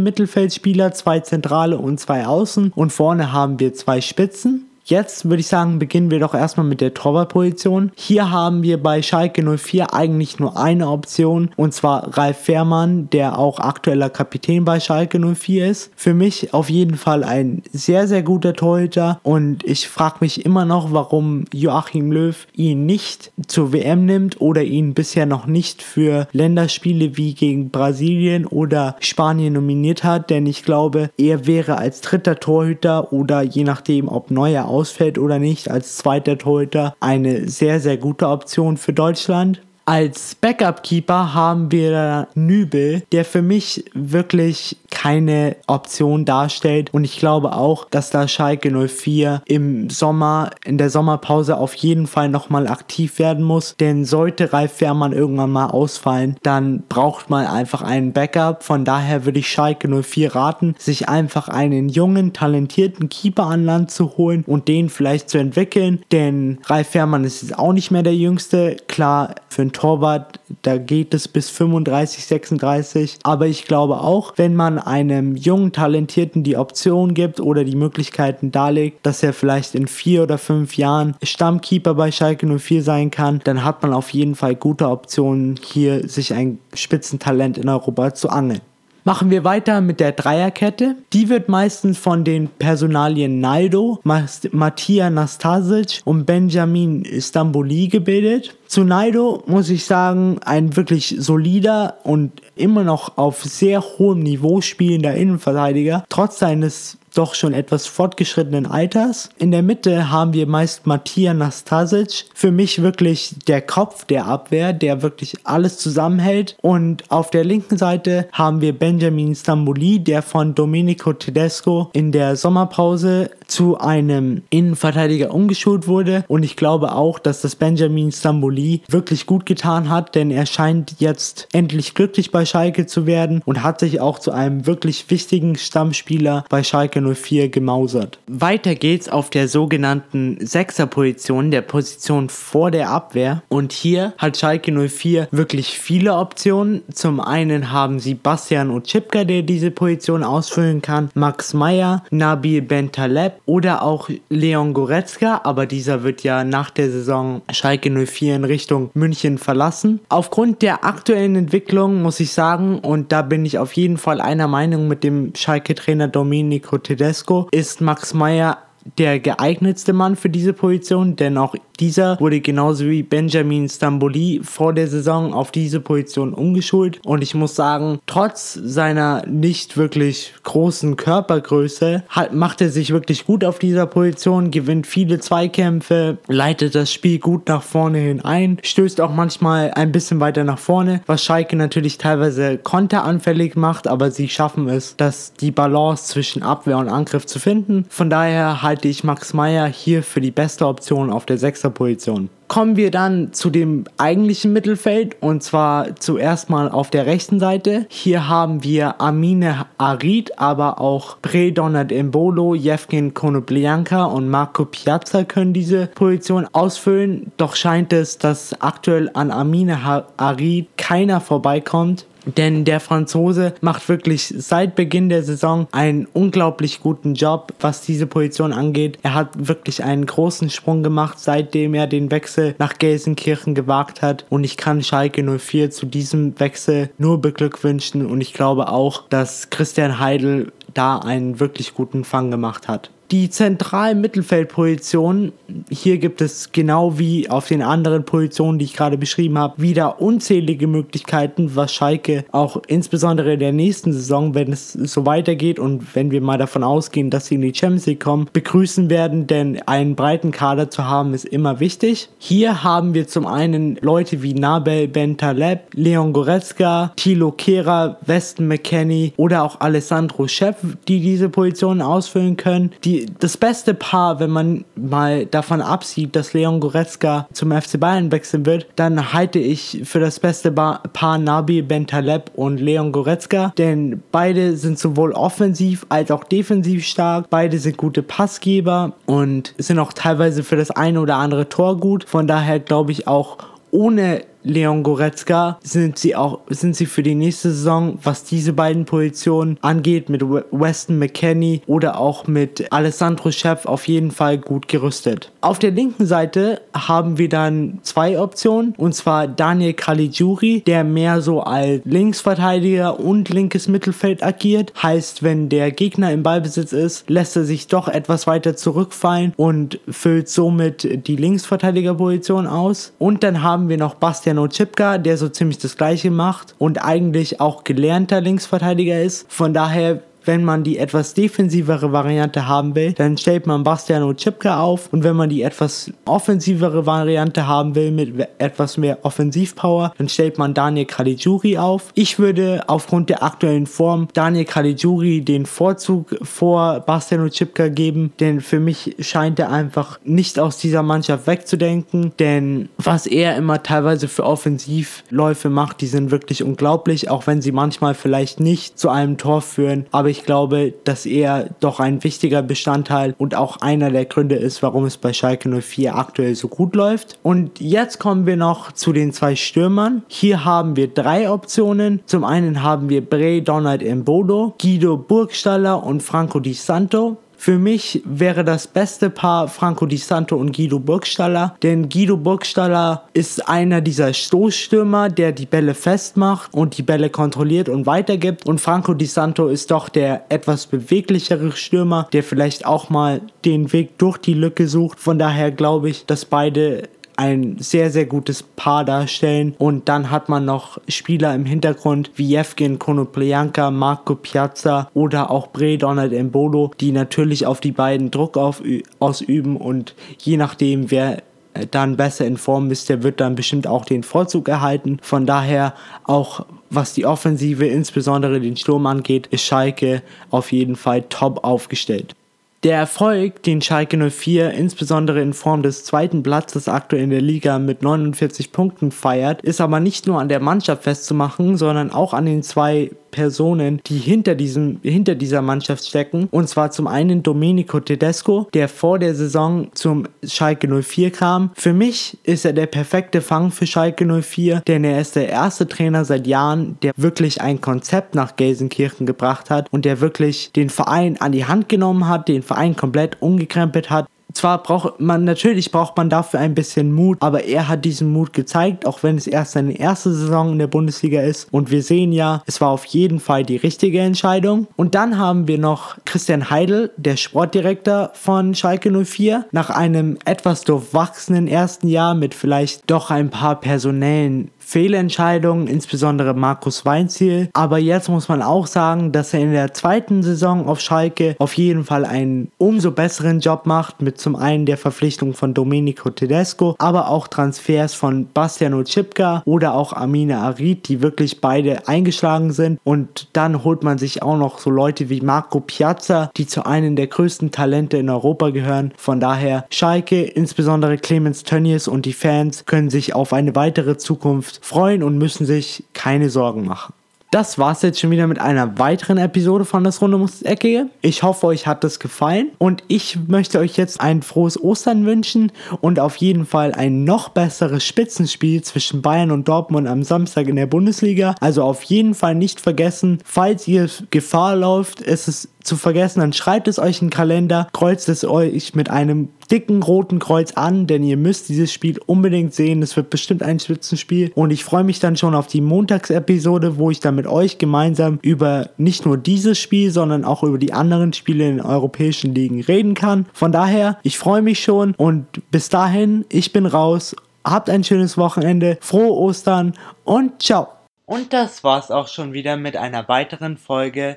Mittelfeldspieler, 0.00 0.92
zwei 0.92 1.20
Zentrale 1.20 1.78
und 1.78 2.00
zwei 2.00 2.26
Außen 2.26 2.72
und 2.74 2.92
vorne 2.92 3.30
haben 3.32 3.60
wir 3.60 3.74
zwei 3.74 4.00
Spitzen. 4.00 4.66
Jetzt 4.84 5.24
würde 5.24 5.40
ich 5.40 5.46
sagen, 5.46 5.78
beginnen 5.78 6.10
wir 6.10 6.18
doch 6.18 6.34
erstmal 6.34 6.66
mit 6.66 6.80
der 6.80 6.92
Torwartposition. 6.92 7.92
Hier 7.94 8.30
haben 8.30 8.62
wir 8.62 8.82
bei 8.82 9.00
Schalke 9.00 9.42
04 9.42 9.94
eigentlich 9.94 10.40
nur 10.40 10.56
eine 10.56 10.88
Option 10.88 11.50
und 11.56 11.72
zwar 11.72 12.16
Ralf 12.16 12.38
Fährmann, 12.38 13.08
der 13.10 13.38
auch 13.38 13.60
aktueller 13.60 14.10
Kapitän 14.10 14.64
bei 14.64 14.80
Schalke 14.80 15.20
04 15.20 15.68
ist. 15.68 15.92
Für 15.94 16.14
mich 16.14 16.52
auf 16.52 16.68
jeden 16.68 16.96
Fall 16.96 17.22
ein 17.22 17.62
sehr, 17.72 18.08
sehr 18.08 18.22
guter 18.22 18.54
Torhüter 18.54 19.20
und 19.22 19.62
ich 19.64 19.88
frage 19.88 20.16
mich 20.20 20.44
immer 20.44 20.64
noch, 20.64 20.92
warum 20.92 21.44
Joachim 21.52 22.10
Löw 22.10 22.46
ihn 22.54 22.84
nicht 22.84 23.30
zur 23.46 23.72
WM 23.72 24.04
nimmt 24.04 24.40
oder 24.40 24.62
ihn 24.64 24.94
bisher 24.94 25.26
noch 25.26 25.46
nicht 25.46 25.82
für 25.82 26.26
Länderspiele 26.32 27.16
wie 27.16 27.34
gegen 27.34 27.70
Brasilien 27.70 28.46
oder 28.46 28.96
Spanien 28.98 29.52
nominiert 29.52 30.02
hat, 30.02 30.30
denn 30.30 30.46
ich 30.46 30.64
glaube, 30.64 31.10
er 31.16 31.46
wäre 31.46 31.78
als 31.78 32.00
dritter 32.00 32.40
Torhüter 32.40 33.12
oder 33.12 33.42
je 33.42 33.62
nachdem, 33.62 34.08
ob 34.08 34.30
neuer 34.30 34.71
ausfällt 34.72 35.18
oder 35.18 35.38
nicht, 35.38 35.70
als 35.70 35.96
zweiter 35.96 36.38
Torhüter 36.38 36.96
eine 37.00 37.48
sehr, 37.48 37.78
sehr 37.80 37.96
gute 37.96 38.28
Option 38.28 38.76
für 38.76 38.92
Deutschland. 38.92 39.62
Als 39.84 40.36
Backup-Keeper 40.36 41.34
haben 41.34 41.72
wir 41.72 42.28
Nübel, 42.34 43.02
der 43.10 43.24
für 43.24 43.42
mich 43.42 43.84
wirklich 43.94 44.76
keine 44.90 45.56
Option 45.66 46.24
darstellt. 46.24 46.94
Und 46.94 47.04
ich 47.04 47.18
glaube 47.18 47.54
auch, 47.54 47.86
dass 47.90 48.10
da 48.10 48.28
Schalke 48.28 48.70
04 48.70 49.42
im 49.46 49.90
Sommer, 49.90 50.50
in 50.64 50.78
der 50.78 50.90
Sommerpause 50.90 51.56
auf 51.56 51.74
jeden 51.74 52.06
Fall 52.06 52.28
nochmal 52.28 52.68
aktiv 52.68 53.18
werden 53.18 53.42
muss. 53.42 53.74
Denn 53.80 54.04
sollte 54.04 54.52
Ralf 54.52 54.72
Fährmann 54.74 55.12
irgendwann 55.12 55.50
mal 55.50 55.66
ausfallen, 55.66 56.36
dann 56.42 56.84
braucht 56.88 57.30
man 57.30 57.46
einfach 57.46 57.82
einen 57.82 58.12
Backup. 58.12 58.62
Von 58.62 58.84
daher 58.84 59.24
würde 59.24 59.40
ich 59.40 59.50
Schalke 59.50 59.88
04 59.88 60.34
raten, 60.34 60.74
sich 60.78 61.08
einfach 61.08 61.48
einen 61.48 61.88
jungen, 61.88 62.32
talentierten 62.32 63.08
Keeper 63.08 63.46
an 63.46 63.64
Land 63.64 63.90
zu 63.90 64.16
holen 64.16 64.44
und 64.46 64.68
den 64.68 64.90
vielleicht 64.90 65.28
zu 65.28 65.38
entwickeln. 65.38 66.02
Denn 66.12 66.58
Ralf 66.66 66.90
Fährmann 66.90 67.24
ist 67.24 67.42
jetzt 67.42 67.58
auch 67.58 67.72
nicht 67.72 67.90
mehr 67.90 68.04
der 68.04 68.14
Jüngste. 68.14 68.76
Klar, 68.86 69.34
für 69.48 69.62
einen 69.62 69.71
Torwart, 69.72 70.40
da 70.62 70.78
geht 70.78 71.14
es 71.14 71.28
bis 71.28 71.50
35, 71.50 72.24
36. 72.26 73.18
Aber 73.22 73.46
ich 73.46 73.64
glaube 73.64 74.00
auch, 74.00 74.34
wenn 74.36 74.54
man 74.54 74.78
einem 74.78 75.36
jungen 75.36 75.72
Talentierten 75.72 76.42
die 76.42 76.56
Option 76.56 77.14
gibt 77.14 77.40
oder 77.40 77.64
die 77.64 77.76
Möglichkeiten 77.76 78.52
darlegt, 78.52 79.04
dass 79.04 79.22
er 79.22 79.32
vielleicht 79.32 79.74
in 79.74 79.86
vier 79.86 80.22
oder 80.22 80.38
fünf 80.38 80.76
Jahren 80.76 81.16
Stammkeeper 81.22 81.94
bei 81.94 82.10
Schalke 82.12 82.46
04 82.46 82.82
sein 82.82 83.10
kann, 83.10 83.40
dann 83.44 83.64
hat 83.64 83.82
man 83.82 83.92
auf 83.92 84.10
jeden 84.10 84.34
Fall 84.34 84.54
gute 84.54 84.88
Optionen, 84.88 85.58
hier 85.62 86.08
sich 86.08 86.34
ein 86.34 86.58
Spitzentalent 86.74 87.58
in 87.58 87.68
Europa 87.68 88.14
zu 88.14 88.28
angeln. 88.28 88.60
Machen 89.04 89.30
wir 89.30 89.42
weiter 89.42 89.80
mit 89.80 89.98
der 89.98 90.12
Dreierkette. 90.12 90.94
Die 91.12 91.28
wird 91.28 91.48
meistens 91.48 91.98
von 91.98 92.22
den 92.22 92.46
Personalien 92.46 93.40
Naldo, 93.40 93.98
Mattia 94.04 95.10
Nastasic 95.10 96.02
und 96.04 96.24
Benjamin 96.24 97.04
Stamboli 97.20 97.88
gebildet. 97.88 98.56
Zu 98.68 98.84
Naido 98.84 99.42
muss 99.46 99.70
ich 99.70 99.84
sagen, 99.86 100.38
ein 100.44 100.76
wirklich 100.76 101.16
solider 101.18 101.96
und 102.04 102.30
immer 102.54 102.84
noch 102.84 103.18
auf 103.18 103.42
sehr 103.42 103.82
hohem 103.82 104.20
Niveau 104.20 104.60
spielender 104.60 105.14
Innenverteidiger, 105.14 106.04
trotz 106.08 106.38
seines 106.38 106.96
doch 107.14 107.34
schon 107.34 107.54
etwas 107.54 107.86
fortgeschrittenen 107.86 108.66
Alters. 108.66 109.30
In 109.38 109.50
der 109.50 109.62
Mitte 109.62 110.10
haben 110.10 110.32
wir 110.32 110.46
meist 110.46 110.86
Matija 110.86 111.34
Nastasic, 111.34 112.24
für 112.34 112.50
mich 112.50 112.82
wirklich 112.82 113.34
der 113.46 113.62
Kopf 113.62 114.04
der 114.04 114.26
Abwehr, 114.26 114.72
der 114.72 115.02
wirklich 115.02 115.34
alles 115.44 115.78
zusammenhält. 115.78 116.56
Und 116.60 117.10
auf 117.10 117.30
der 117.30 117.44
linken 117.44 117.78
Seite 117.78 118.28
haben 118.32 118.60
wir 118.60 118.78
Benjamin 118.78 119.34
Stamboli, 119.34 119.98
der 119.98 120.22
von 120.22 120.54
Domenico 120.54 121.12
Tedesco 121.12 121.90
in 121.92 122.12
der 122.12 122.36
Sommerpause 122.36 123.30
zu 123.52 123.76
einem 123.76 124.42
Innenverteidiger 124.48 125.34
umgeschult 125.34 125.86
wurde. 125.86 126.24
Und 126.26 126.42
ich 126.42 126.56
glaube 126.56 126.94
auch, 126.94 127.18
dass 127.18 127.42
das 127.42 127.54
Benjamin 127.54 128.10
Stamboli 128.10 128.80
wirklich 128.88 129.26
gut 129.26 129.44
getan 129.44 129.90
hat, 129.90 130.14
denn 130.14 130.30
er 130.30 130.46
scheint 130.46 130.94
jetzt 131.00 131.48
endlich 131.52 131.92
glücklich 131.92 132.30
bei 132.30 132.46
Schalke 132.46 132.86
zu 132.86 133.06
werden 133.06 133.42
und 133.44 133.62
hat 133.62 133.80
sich 133.80 134.00
auch 134.00 134.18
zu 134.18 134.30
einem 134.30 134.66
wirklich 134.66 135.10
wichtigen 135.10 135.56
Stammspieler 135.56 136.46
bei 136.48 136.62
Schalke 136.62 137.02
04 137.02 137.50
gemausert. 137.50 138.18
Weiter 138.26 138.74
geht's 138.74 139.10
auf 139.10 139.28
der 139.28 139.48
sogenannten 139.48 140.38
Sechser-Position, 140.40 141.50
der 141.50 141.60
Position 141.60 142.30
vor 142.30 142.70
der 142.70 142.88
Abwehr. 142.88 143.42
Und 143.50 143.72
hier 143.72 144.14
hat 144.16 144.38
Schalke 144.38 144.72
04 144.72 145.28
wirklich 145.30 145.78
viele 145.78 146.14
Optionen. 146.14 146.80
Zum 146.90 147.20
einen 147.20 147.70
haben 147.70 147.98
sie 147.98 148.14
Bastian 148.14 148.70
Ochipka, 148.70 149.24
der 149.24 149.42
diese 149.42 149.70
Position 149.70 150.24
ausfüllen 150.24 150.80
kann, 150.80 151.10
Max 151.12 151.52
Meyer, 151.52 152.02
Nabil 152.10 152.62
Bentaleb 152.62 153.41
oder 153.46 153.82
auch 153.82 154.08
Leon 154.28 154.72
Goretzka, 154.72 155.40
aber 155.44 155.66
dieser 155.66 156.02
wird 156.02 156.22
ja 156.22 156.44
nach 156.44 156.70
der 156.70 156.90
Saison 156.90 157.42
Schalke 157.50 157.90
04 157.90 158.36
in 158.36 158.44
Richtung 158.44 158.90
München 158.94 159.38
verlassen. 159.38 160.00
Aufgrund 160.08 160.62
der 160.62 160.84
aktuellen 160.84 161.36
Entwicklung 161.36 162.02
muss 162.02 162.20
ich 162.20 162.32
sagen, 162.32 162.78
und 162.78 163.12
da 163.12 163.22
bin 163.22 163.44
ich 163.44 163.58
auf 163.58 163.72
jeden 163.72 163.98
Fall 163.98 164.20
einer 164.20 164.48
Meinung 164.48 164.88
mit 164.88 165.04
dem 165.04 165.34
Schalke-Trainer 165.34 166.08
Domenico 166.08 166.78
Tedesco, 166.78 167.48
ist 167.50 167.80
Max 167.80 168.14
Meyer 168.14 168.58
der 168.98 169.20
geeignetste 169.20 169.92
Mann 169.92 170.16
für 170.16 170.28
diese 170.28 170.52
Position, 170.52 171.16
denn 171.16 171.38
auch 171.38 171.54
dieser 171.82 172.20
wurde 172.20 172.40
genauso 172.40 172.84
wie 172.84 173.02
Benjamin 173.02 173.68
Stamboli 173.68 174.40
vor 174.44 174.72
der 174.72 174.86
Saison 174.86 175.34
auf 175.34 175.50
diese 175.50 175.80
Position 175.80 176.32
umgeschult 176.32 177.00
und 177.04 177.22
ich 177.22 177.34
muss 177.34 177.56
sagen, 177.56 177.98
trotz 178.06 178.54
seiner 178.54 179.26
nicht 179.26 179.76
wirklich 179.76 180.32
großen 180.44 180.96
Körpergröße 180.96 182.04
hat, 182.08 182.34
macht 182.34 182.60
er 182.60 182.68
sich 182.68 182.92
wirklich 182.92 183.26
gut 183.26 183.44
auf 183.44 183.58
dieser 183.58 183.86
Position, 183.86 184.52
gewinnt 184.52 184.86
viele 184.86 185.18
Zweikämpfe, 185.18 186.18
leitet 186.28 186.76
das 186.76 186.92
Spiel 186.92 187.18
gut 187.18 187.48
nach 187.48 187.64
vorne 187.64 187.98
hin 187.98 188.24
ein, 188.24 188.58
stößt 188.62 189.00
auch 189.00 189.12
manchmal 189.12 189.72
ein 189.72 189.90
bisschen 189.90 190.20
weiter 190.20 190.44
nach 190.44 190.60
vorne, 190.60 191.00
was 191.06 191.24
Schalke 191.24 191.56
natürlich 191.56 191.98
teilweise 191.98 192.58
konteranfällig 192.58 193.56
macht, 193.56 193.88
aber 193.88 194.12
sie 194.12 194.28
schaffen 194.28 194.68
es, 194.68 194.96
dass 194.96 195.34
die 195.34 195.50
Balance 195.50 196.04
zwischen 196.04 196.44
Abwehr 196.44 196.78
und 196.78 196.88
Angriff 196.88 197.26
zu 197.26 197.40
finden. 197.40 197.86
Von 197.88 198.08
daher 198.08 198.62
halte 198.62 198.86
ich 198.86 199.02
Max 199.02 199.34
Meyer 199.34 199.66
hier 199.66 200.04
für 200.04 200.20
die 200.20 200.30
beste 200.30 200.68
Option 200.68 201.10
auf 201.10 201.26
der 201.26 201.38
6 201.38 201.71
Position. 201.72 202.28
kommen 202.52 202.76
wir 202.76 202.90
dann 202.90 203.32
zu 203.32 203.48
dem 203.48 203.84
eigentlichen 203.96 204.52
Mittelfeld 204.52 205.16
und 205.20 205.42
zwar 205.42 205.96
zuerst 205.96 206.50
mal 206.50 206.68
auf 206.70 206.90
der 206.90 207.06
rechten 207.06 207.40
Seite. 207.40 207.86
Hier 207.88 208.28
haben 208.28 208.62
wir 208.62 209.00
Amine 209.00 209.64
Arid, 209.78 210.38
aber 210.38 210.78
auch 210.78 211.16
Predonat 211.22 211.90
Embolo, 211.90 212.54
Jevgen 212.54 213.14
Konoplyanka 213.14 214.04
und 214.04 214.28
Marco 214.28 214.66
Piazza 214.66 215.24
können 215.24 215.54
diese 215.54 215.86
Position 215.86 216.46
ausfüllen. 216.52 217.32
Doch 217.38 217.56
scheint 217.56 217.90
es, 217.94 218.18
dass 218.18 218.60
aktuell 218.60 219.08
an 219.14 219.30
Amine 219.30 219.78
Arid 220.18 220.68
keiner 220.76 221.22
vorbeikommt. 221.22 222.04
Denn 222.24 222.64
der 222.64 222.80
Franzose 222.80 223.54
macht 223.60 223.88
wirklich 223.88 224.32
seit 224.36 224.74
Beginn 224.74 225.08
der 225.08 225.22
Saison 225.22 225.66
einen 225.72 226.06
unglaublich 226.12 226.80
guten 226.80 227.14
Job, 227.14 227.52
was 227.60 227.82
diese 227.82 228.06
Position 228.06 228.52
angeht. 228.52 228.98
Er 229.02 229.14
hat 229.14 229.30
wirklich 229.48 229.82
einen 229.82 230.06
großen 230.06 230.50
Sprung 230.50 230.82
gemacht, 230.82 231.18
seitdem 231.18 231.74
er 231.74 231.86
den 231.86 232.10
Wechsel 232.10 232.54
nach 232.58 232.78
Gelsenkirchen 232.78 233.54
gewagt 233.54 234.02
hat. 234.02 234.24
Und 234.28 234.44
ich 234.44 234.56
kann 234.56 234.82
Schalke 234.82 235.22
04 235.22 235.70
zu 235.70 235.86
diesem 235.86 236.38
Wechsel 236.38 236.90
nur 236.98 237.20
beglückwünschen. 237.20 238.06
Und 238.06 238.20
ich 238.20 238.32
glaube 238.32 238.68
auch, 238.68 239.08
dass 239.08 239.50
Christian 239.50 239.98
Heidel 239.98 240.52
da 240.74 240.98
einen 240.98 241.40
wirklich 241.40 241.74
guten 241.74 242.04
Fang 242.04 242.30
gemacht 242.30 242.68
hat 242.68 242.90
die 243.12 243.28
zentralen 243.28 244.00
Mittelfeldpositionen, 244.00 245.32
hier 245.68 245.98
gibt 245.98 246.22
es 246.22 246.50
genau 246.50 246.98
wie 246.98 247.28
auf 247.28 247.46
den 247.46 247.60
anderen 247.60 248.04
Positionen, 248.04 248.58
die 248.58 248.64
ich 248.64 248.72
gerade 248.72 248.96
beschrieben 248.96 249.36
habe, 249.36 249.60
wieder 249.60 250.00
unzählige 250.00 250.66
Möglichkeiten, 250.66 251.54
was 251.54 251.74
Schalke 251.74 252.24
auch 252.32 252.62
insbesondere 252.68 253.34
in 253.34 253.40
der 253.40 253.52
nächsten 253.52 253.92
Saison, 253.92 254.34
wenn 254.34 254.50
es 254.50 254.72
so 254.72 255.04
weitergeht 255.04 255.58
und 255.58 255.94
wenn 255.94 256.10
wir 256.10 256.22
mal 256.22 256.38
davon 256.38 256.64
ausgehen, 256.64 257.10
dass 257.10 257.26
sie 257.26 257.34
in 257.34 257.42
die 257.42 257.54
Champions 257.54 257.84
League 257.84 258.00
kommen, 258.00 258.30
begrüßen 258.32 258.88
werden, 258.88 259.26
denn 259.26 259.60
einen 259.66 259.94
breiten 259.94 260.30
Kader 260.30 260.70
zu 260.70 260.86
haben 260.86 261.12
ist 261.12 261.26
immer 261.26 261.60
wichtig. 261.60 262.08
Hier 262.16 262.64
haben 262.64 262.94
wir 262.94 263.08
zum 263.08 263.26
einen 263.26 263.76
Leute 263.82 264.22
wie 264.22 264.32
Nabel 264.32 264.88
Bentaleb, 264.88 265.60
Leon 265.74 266.14
Goretzka, 266.14 266.94
Thilo 266.96 267.30
Kehrer, 267.32 267.98
Weston 268.06 268.48
McKenney 268.48 269.12
oder 269.18 269.42
auch 269.42 269.60
Alessandro 269.60 270.26
Schepp, 270.28 270.56
die 270.88 271.00
diese 271.00 271.28
Positionen 271.28 271.82
ausfüllen 271.82 272.38
können, 272.38 272.72
die 272.84 273.01
das 273.18 273.36
beste 273.36 273.74
Paar, 273.74 274.20
wenn 274.20 274.30
man 274.30 274.64
mal 274.76 275.26
davon 275.26 275.60
absieht, 275.60 276.16
dass 276.16 276.32
Leon 276.32 276.60
Goretzka 276.60 277.26
zum 277.32 277.52
FC 277.52 277.78
Bayern 277.78 278.12
wechseln 278.12 278.46
wird, 278.46 278.66
dann 278.76 279.12
halte 279.12 279.38
ich 279.38 279.82
für 279.84 280.00
das 280.00 280.20
beste 280.20 280.50
Paar 280.52 281.18
Nabi 281.18 281.62
Bentaleb 281.62 282.30
und 282.34 282.58
Leon 282.58 282.92
Goretzka, 282.92 283.52
denn 283.58 284.02
beide 284.12 284.56
sind 284.56 284.78
sowohl 284.78 285.12
offensiv 285.12 285.86
als 285.88 286.10
auch 286.10 286.24
defensiv 286.24 286.84
stark, 286.84 287.30
beide 287.30 287.58
sind 287.58 287.76
gute 287.76 288.02
Passgeber 288.02 288.92
und 289.06 289.54
sind 289.58 289.78
auch 289.78 289.92
teilweise 289.92 290.42
für 290.42 290.56
das 290.56 290.70
eine 290.70 291.00
oder 291.00 291.16
andere 291.16 291.48
Tor 291.48 291.78
gut. 291.78 292.04
Von 292.04 292.26
daher 292.26 292.60
glaube 292.60 292.92
ich 292.92 293.06
auch 293.06 293.38
ohne 293.70 294.22
Leon 294.44 294.82
Goretzka 294.82 295.58
sind 295.62 295.98
sie 295.98 296.16
auch 296.16 296.40
sind 296.48 296.76
sie 296.76 296.86
für 296.86 297.02
die 297.02 297.14
nächste 297.14 297.50
Saison, 297.50 297.98
was 298.02 298.24
diese 298.24 298.52
beiden 298.52 298.84
Positionen 298.84 299.58
angeht, 299.62 300.08
mit 300.08 300.22
Weston 300.22 300.98
McKenney 300.98 301.62
oder 301.66 301.98
auch 301.98 302.26
mit 302.26 302.72
Alessandro 302.72 303.30
Chef 303.30 303.66
auf 303.66 303.86
jeden 303.88 304.10
Fall 304.10 304.38
gut 304.38 304.68
gerüstet. 304.68 305.30
Auf 305.40 305.58
der 305.58 305.70
linken 305.70 306.06
Seite 306.06 306.60
haben 306.74 307.18
wir 307.18 307.28
dann 307.28 307.78
zwei 307.82 308.18
Optionen 308.18 308.74
und 308.76 308.94
zwar 308.94 309.28
Daniel 309.28 309.74
Caligiuri, 309.74 310.62
der 310.66 310.84
mehr 310.84 311.20
so 311.20 311.40
als 311.40 311.82
Linksverteidiger 311.84 312.98
und 313.00 313.28
linkes 313.28 313.68
Mittelfeld 313.68 314.22
agiert. 314.22 314.72
Heißt, 314.82 315.22
wenn 315.22 315.48
der 315.48 315.70
Gegner 315.70 316.12
im 316.12 316.22
Ballbesitz 316.22 316.72
ist, 316.72 317.08
lässt 317.08 317.36
er 317.36 317.44
sich 317.44 317.66
doch 317.68 317.88
etwas 317.88 318.26
weiter 318.26 318.56
zurückfallen 318.56 319.32
und 319.36 319.80
füllt 319.88 320.28
somit 320.28 321.06
die 321.06 321.16
Linksverteidigerposition 321.16 322.46
aus. 322.46 322.92
Und 322.98 323.22
dann 323.22 323.42
haben 323.42 323.68
wir 323.68 323.78
noch 323.78 323.94
Bastian 323.94 324.31
Sebastian 324.32 324.38
Ochipka, 324.38 324.98
der 324.98 325.16
so 325.16 325.28
ziemlich 325.28 325.58
das 325.58 325.76
gleiche 325.76 326.10
macht 326.10 326.54
und 326.58 326.82
eigentlich 326.84 327.40
auch 327.40 327.64
gelernter 327.64 328.20
Linksverteidiger 328.20 329.02
ist. 329.02 329.30
Von 329.30 329.52
daher 329.52 330.00
wenn 330.24 330.44
man 330.44 330.64
die 330.64 330.78
etwas 330.78 331.14
defensivere 331.14 331.92
Variante 331.92 332.46
haben 332.46 332.74
will, 332.74 332.92
dann 332.92 333.16
stellt 333.16 333.46
man 333.46 333.64
Bastian 333.64 334.02
Ochipka 334.02 334.60
auf. 334.60 334.88
Und 334.92 335.04
wenn 335.04 335.16
man 335.16 335.28
die 335.28 335.42
etwas 335.42 335.92
offensivere 336.04 336.86
Variante 336.86 337.46
haben 337.46 337.74
will, 337.74 337.90
mit 337.90 338.28
etwas 338.38 338.76
mehr 338.76 338.98
Offensivpower, 339.02 339.92
dann 339.98 340.08
stellt 340.08 340.38
man 340.38 340.54
Daniel 340.54 340.86
Caligiuri 340.86 341.58
auf. 341.58 341.90
Ich 341.94 342.18
würde 342.18 342.64
aufgrund 342.66 343.08
der 343.08 343.22
aktuellen 343.22 343.66
Form 343.66 344.08
Daniel 344.12 344.44
Caligiuri 344.44 345.20
den 345.22 345.46
Vorzug 345.46 346.16
vor 346.22 346.80
Bastian 346.80 347.26
Ochipka 347.26 347.68
geben, 347.68 348.12
denn 348.20 348.40
für 348.40 348.60
mich 348.60 348.96
scheint 349.00 349.38
er 349.38 349.50
einfach 349.50 349.98
nicht 350.04 350.38
aus 350.38 350.58
dieser 350.58 350.82
Mannschaft 350.82 351.26
wegzudenken, 351.26 352.12
denn 352.18 352.68
was 352.78 353.06
er 353.06 353.36
immer 353.36 353.62
teilweise 353.62 354.08
für 354.08 354.24
Offensivläufe 354.24 355.50
macht, 355.50 355.80
die 355.80 355.86
sind 355.86 356.10
wirklich 356.10 356.42
unglaublich, 356.42 357.10
auch 357.10 357.26
wenn 357.26 357.42
sie 357.42 357.52
manchmal 357.52 357.94
vielleicht 357.94 358.40
nicht 358.40 358.78
zu 358.78 358.88
einem 358.88 359.18
Tor 359.18 359.42
führen, 359.42 359.86
aber 359.90 360.11
ich 360.12 360.24
glaube, 360.24 360.74
dass 360.84 361.06
er 361.06 361.48
doch 361.60 361.80
ein 361.80 362.04
wichtiger 362.04 362.42
Bestandteil 362.42 363.14
und 363.16 363.34
auch 363.34 363.56
einer 363.62 363.90
der 363.90 364.04
Gründe 364.04 364.36
ist, 364.36 364.62
warum 364.62 364.84
es 364.84 364.98
bei 364.98 365.12
Schalke 365.14 365.48
04 365.48 365.96
aktuell 365.96 366.34
so 366.34 366.48
gut 366.48 366.76
läuft. 366.76 367.18
Und 367.22 367.60
jetzt 367.60 367.98
kommen 367.98 368.26
wir 368.26 368.36
noch 368.36 368.72
zu 368.72 368.92
den 368.92 369.12
zwei 369.12 369.34
Stürmern. 369.36 370.02
Hier 370.08 370.44
haben 370.44 370.76
wir 370.76 370.88
drei 370.88 371.30
Optionen. 371.30 372.00
Zum 372.04 372.24
einen 372.24 372.62
haben 372.62 372.90
wir 372.90 373.00
Bray 373.00 373.42
Donald 373.42 373.82
Mbodo, 373.82 374.54
Guido 374.60 374.98
Burgstaller 374.98 375.82
und 375.82 376.02
Franco 376.02 376.40
Di 376.40 376.52
Santo. 376.52 377.16
Für 377.44 377.58
mich 377.58 378.00
wäre 378.04 378.44
das 378.44 378.68
beste 378.68 379.10
Paar 379.10 379.48
Franco 379.48 379.84
Di 379.84 379.96
Santo 379.96 380.36
und 380.36 380.56
Guido 380.56 380.78
Burgstaller, 380.78 381.56
denn 381.64 381.88
Guido 381.88 382.16
Burgstaller 382.16 383.02
ist 383.14 383.48
einer 383.48 383.80
dieser 383.80 384.14
Stoßstürmer, 384.14 385.08
der 385.08 385.32
die 385.32 385.46
Bälle 385.46 385.74
festmacht 385.74 386.54
und 386.54 386.78
die 386.78 386.82
Bälle 386.82 387.10
kontrolliert 387.10 387.68
und 387.68 387.84
weitergibt 387.84 388.46
und 388.46 388.60
Franco 388.60 388.94
Di 388.94 389.06
Santo 389.06 389.48
ist 389.48 389.72
doch 389.72 389.88
der 389.88 390.24
etwas 390.28 390.68
beweglichere 390.68 391.50
Stürmer, 391.50 392.06
der 392.12 392.22
vielleicht 392.22 392.64
auch 392.64 392.90
mal 392.90 393.20
den 393.44 393.72
Weg 393.72 393.98
durch 393.98 394.18
die 394.18 394.34
Lücke 394.34 394.68
sucht. 394.68 395.00
Von 395.00 395.18
daher 395.18 395.50
glaube 395.50 395.90
ich, 395.90 396.06
dass 396.06 396.24
beide 396.24 396.88
ein 397.16 397.56
sehr, 397.58 397.90
sehr 397.90 398.06
gutes 398.06 398.42
Paar 398.42 398.84
darstellen. 398.84 399.54
Und 399.58 399.88
dann 399.88 400.10
hat 400.10 400.28
man 400.28 400.44
noch 400.44 400.78
Spieler 400.88 401.34
im 401.34 401.44
Hintergrund 401.44 402.10
wie 402.16 402.26
Jevgen 402.26 402.78
Konoplyanka, 402.78 403.70
Marco 403.70 404.14
Piazza 404.14 404.90
oder 404.94 405.30
auch 405.30 405.48
Bre 405.48 405.78
Donald 405.78 406.12
Embolo, 406.12 406.72
die 406.80 406.92
natürlich 406.92 407.46
auf 407.46 407.60
die 407.60 407.72
beiden 407.72 408.10
Druck 408.10 408.36
auf, 408.36 408.62
ausüben 408.98 409.56
und 409.56 409.94
je 410.18 410.36
nachdem, 410.36 410.90
wer 410.90 411.22
äh, 411.54 411.66
dann 411.70 411.96
besser 411.96 412.26
in 412.26 412.36
Form 412.36 412.70
ist, 412.70 412.88
der 412.88 413.02
wird 413.02 413.20
dann 413.20 413.34
bestimmt 413.34 413.66
auch 413.66 413.84
den 413.84 414.02
Vorzug 414.02 414.48
erhalten. 414.48 414.98
Von 415.02 415.26
daher 415.26 415.74
auch 416.04 416.46
was 416.70 416.94
die 416.94 417.04
Offensive, 417.04 417.66
insbesondere 417.66 418.40
den 418.40 418.56
Sturm 418.56 418.86
angeht, 418.86 419.26
ist 419.26 419.42
Schalke 419.44 420.02
auf 420.30 420.52
jeden 420.52 420.76
Fall 420.76 421.02
top 421.02 421.44
aufgestellt. 421.44 422.14
Der 422.62 422.76
Erfolg, 422.76 423.42
den 423.42 423.60
Schalke 423.60 423.98
04 423.98 424.52
insbesondere 424.52 425.20
in 425.20 425.32
Form 425.32 425.64
des 425.64 425.84
zweiten 425.84 426.22
Platzes 426.22 426.68
aktuell 426.68 427.02
in 427.02 427.10
der 427.10 427.20
Liga 427.20 427.58
mit 427.58 427.82
49 427.82 428.52
Punkten 428.52 428.92
feiert, 428.92 429.42
ist 429.42 429.60
aber 429.60 429.80
nicht 429.80 430.06
nur 430.06 430.20
an 430.20 430.28
der 430.28 430.38
Mannschaft 430.38 430.84
festzumachen, 430.84 431.56
sondern 431.56 431.90
auch 431.90 432.14
an 432.14 432.24
den 432.24 432.44
zwei 432.44 432.92
Personen, 433.12 433.80
die 433.86 433.98
hinter, 433.98 434.34
diesem, 434.34 434.80
hinter 434.82 435.14
dieser 435.14 435.42
Mannschaft 435.42 435.86
stecken. 435.86 436.26
Und 436.32 436.48
zwar 436.48 436.72
zum 436.72 436.88
einen 436.88 437.22
Domenico 437.22 437.78
Tedesco, 437.78 438.48
der 438.52 438.68
vor 438.68 438.98
der 438.98 439.14
Saison 439.14 439.68
zum 439.74 440.08
Schalke 440.24 440.66
04 440.66 441.12
kam. 441.12 441.50
Für 441.54 441.72
mich 441.72 442.18
ist 442.24 442.44
er 442.44 442.52
der 442.52 442.66
perfekte 442.66 443.20
Fang 443.20 443.52
für 443.52 443.66
Schalke 443.66 444.04
04, 444.04 444.62
denn 444.66 444.82
er 444.82 445.00
ist 445.00 445.14
der 445.14 445.28
erste 445.28 445.68
Trainer 445.68 446.04
seit 446.04 446.26
Jahren, 446.26 446.78
der 446.82 446.92
wirklich 446.96 447.40
ein 447.40 447.60
Konzept 447.60 448.16
nach 448.16 448.34
Gelsenkirchen 448.34 449.06
gebracht 449.06 449.50
hat 449.50 449.68
und 449.70 449.84
der 449.84 450.00
wirklich 450.00 450.50
den 450.52 450.70
Verein 450.70 451.20
an 451.20 451.30
die 451.30 451.44
Hand 451.44 451.68
genommen 451.68 452.08
hat, 452.08 452.26
den 452.26 452.42
Verein 452.42 452.74
komplett 452.74 453.20
umgekrempelt 453.20 453.90
hat 453.90 454.06
zwar 454.36 454.62
braucht 454.62 455.00
man, 455.00 455.24
natürlich 455.24 455.70
braucht 455.70 455.96
man 455.96 456.10
dafür 456.10 456.40
ein 456.40 456.54
bisschen 456.54 456.92
Mut, 456.92 457.18
aber 457.20 457.44
er 457.44 457.68
hat 457.68 457.84
diesen 457.84 458.12
Mut 458.12 458.32
gezeigt, 458.32 458.86
auch 458.86 459.02
wenn 459.02 459.16
es 459.16 459.26
erst 459.26 459.52
seine 459.52 459.78
erste 459.78 460.12
Saison 460.12 460.52
in 460.52 460.58
der 460.58 460.66
Bundesliga 460.66 461.22
ist. 461.22 461.48
Und 461.50 461.70
wir 461.70 461.82
sehen 461.82 462.12
ja, 462.12 462.42
es 462.46 462.60
war 462.60 462.68
auf 462.68 462.84
jeden 462.86 463.20
Fall 463.20 463.44
die 463.44 463.56
richtige 463.56 464.00
Entscheidung. 464.00 464.66
Und 464.76 464.94
dann 464.94 465.18
haben 465.18 465.48
wir 465.48 465.58
noch 465.58 465.96
Christian 466.04 466.50
Heidel, 466.50 466.90
der 466.96 467.16
Sportdirektor 467.16 468.10
von 468.14 468.54
Schalke 468.54 468.90
04, 468.90 469.46
nach 469.52 469.70
einem 469.70 470.18
etwas 470.24 470.62
durchwachsenen 470.62 471.48
ersten 471.48 471.88
Jahr 471.88 472.14
mit 472.14 472.34
vielleicht 472.34 472.90
doch 472.90 473.10
ein 473.10 473.30
paar 473.30 473.60
personellen 473.60 474.50
Fehlentscheidungen, 474.72 475.66
insbesondere 475.66 476.32
Markus 476.32 476.86
Weinziel. 476.86 477.50
Aber 477.52 477.76
jetzt 477.76 478.08
muss 478.08 478.30
man 478.30 478.40
auch 478.40 478.66
sagen, 478.66 479.12
dass 479.12 479.34
er 479.34 479.40
in 479.40 479.52
der 479.52 479.74
zweiten 479.74 480.22
Saison 480.22 480.66
auf 480.66 480.80
Schalke 480.80 481.36
auf 481.38 481.52
jeden 481.58 481.84
Fall 481.84 482.06
einen 482.06 482.50
umso 482.56 482.90
besseren 482.90 483.40
Job 483.40 483.66
macht, 483.66 484.00
mit 484.00 484.16
zum 484.16 484.34
einen 484.34 484.64
der 484.64 484.78
Verpflichtung 484.78 485.34
von 485.34 485.52
Domenico 485.52 486.08
Tedesco, 486.08 486.74
aber 486.78 487.10
auch 487.10 487.28
Transfers 487.28 487.92
von 487.92 488.28
Bastian 488.32 488.72
Ochipka 488.72 489.42
oder 489.44 489.74
auch 489.74 489.92
Amina 489.92 490.40
Arid, 490.40 490.88
die 490.88 491.02
wirklich 491.02 491.42
beide 491.42 491.86
eingeschlagen 491.86 492.50
sind. 492.52 492.80
Und 492.82 493.28
dann 493.34 493.64
holt 493.64 493.82
man 493.82 493.98
sich 493.98 494.22
auch 494.22 494.38
noch 494.38 494.58
so 494.58 494.70
Leute 494.70 495.10
wie 495.10 495.20
Marco 495.20 495.60
Piazza, 495.60 496.30
die 496.38 496.46
zu 496.46 496.64
einem 496.64 496.96
der 496.96 497.08
größten 497.08 497.50
Talente 497.50 497.98
in 497.98 498.08
Europa 498.08 498.48
gehören. 498.48 498.94
Von 498.96 499.20
daher 499.20 499.66
Schalke, 499.68 500.22
insbesondere 500.22 500.96
Clemens 500.96 501.42
Tönnies 501.44 501.88
und 501.88 502.06
die 502.06 502.14
Fans 502.14 502.64
können 502.64 502.88
sich 502.88 503.14
auf 503.14 503.34
eine 503.34 503.54
weitere 503.54 503.98
Zukunft 503.98 504.61
freuen 504.62 505.02
und 505.02 505.18
müssen 505.18 505.44
sich 505.44 505.84
keine 505.92 506.30
Sorgen 506.30 506.64
machen. 506.64 506.94
Das 507.32 507.58
war's 507.58 507.80
jetzt 507.80 507.98
schon 507.98 508.10
wieder 508.10 508.26
mit 508.26 508.38
einer 508.38 508.78
weiteren 508.78 509.16
Episode 509.16 509.64
von 509.64 509.84
Das 509.84 510.02
Runde 510.02 510.18
muss 510.18 510.42
Eckige. 510.42 510.88
Ich 511.00 511.22
hoffe, 511.22 511.46
euch 511.46 511.66
hat 511.66 511.82
das 511.82 511.98
gefallen 511.98 512.50
und 512.58 512.84
ich 512.88 513.18
möchte 513.26 513.58
euch 513.58 513.78
jetzt 513.78 514.02
ein 514.02 514.20
frohes 514.20 514.62
Ostern 514.62 515.06
wünschen 515.06 515.50
und 515.80 515.98
auf 515.98 516.16
jeden 516.16 516.44
Fall 516.44 516.72
ein 516.74 517.04
noch 517.04 517.30
besseres 517.30 517.86
Spitzenspiel 517.86 518.60
zwischen 518.60 519.00
Bayern 519.00 519.30
und 519.30 519.48
Dortmund 519.48 519.88
am 519.88 520.02
Samstag 520.02 520.46
in 520.46 520.56
der 520.56 520.66
Bundesliga. 520.66 521.34
Also 521.40 521.62
auf 521.62 521.82
jeden 521.84 522.12
Fall 522.12 522.34
nicht 522.34 522.60
vergessen, 522.60 523.20
falls 523.24 523.66
ihr 523.66 523.88
Gefahr 524.10 524.54
läuft, 524.54 525.00
ist 525.00 525.26
es 525.26 525.48
zu 525.64 525.76
vergessen, 525.76 526.20
dann 526.20 526.32
schreibt 526.32 526.68
es 526.68 526.78
euch 526.78 527.00
in 527.00 527.08
den 527.08 527.14
Kalender, 527.14 527.68
kreuzt 527.72 528.08
es 528.08 528.24
euch 528.24 528.74
mit 528.74 528.90
einem 528.90 529.28
dicken 529.50 529.82
roten 529.82 530.18
Kreuz 530.18 530.52
an, 530.52 530.86
denn 530.86 531.02
ihr 531.02 531.16
müsst 531.16 531.48
dieses 531.48 531.72
Spiel 531.72 532.00
unbedingt 532.06 532.54
sehen. 532.54 532.82
Es 532.82 532.96
wird 532.96 533.10
bestimmt 533.10 533.42
ein 533.42 533.60
Spitzenspiel 533.60 534.32
und 534.34 534.50
ich 534.50 534.64
freue 534.64 534.84
mich 534.84 534.98
dann 534.98 535.16
schon 535.16 535.34
auf 535.34 535.46
die 535.46 535.60
Montagsepisode, 535.60 536.78
wo 536.78 536.90
ich 536.90 537.00
dann 537.00 537.14
mit 537.14 537.26
euch 537.26 537.58
gemeinsam 537.58 538.18
über 538.22 538.70
nicht 538.78 539.04
nur 539.04 539.16
dieses 539.16 539.58
Spiel, 539.58 539.90
sondern 539.90 540.24
auch 540.24 540.42
über 540.42 540.58
die 540.58 540.72
anderen 540.72 541.12
Spiele 541.12 541.48
in 541.48 541.56
den 541.58 541.66
europäischen 541.66 542.34
Ligen 542.34 542.62
reden 542.62 542.94
kann. 542.94 543.26
Von 543.32 543.52
daher, 543.52 543.98
ich 544.02 544.18
freue 544.18 544.42
mich 544.42 544.62
schon 544.62 544.94
und 544.96 545.26
bis 545.50 545.68
dahin, 545.68 546.24
ich 546.30 546.52
bin 546.52 546.66
raus. 546.66 547.14
Habt 547.44 547.68
ein 547.68 547.82
schönes 547.82 548.16
Wochenende, 548.16 548.78
frohe 548.80 549.12
Ostern 549.12 549.74
und 550.04 550.42
ciao. 550.42 550.68
Und 551.06 551.32
das 551.32 551.62
war's 551.64 551.90
auch 551.90 552.08
schon 552.08 552.32
wieder 552.32 552.56
mit 552.56 552.76
einer 552.76 553.08
weiteren 553.08 553.58
Folge 553.58 554.16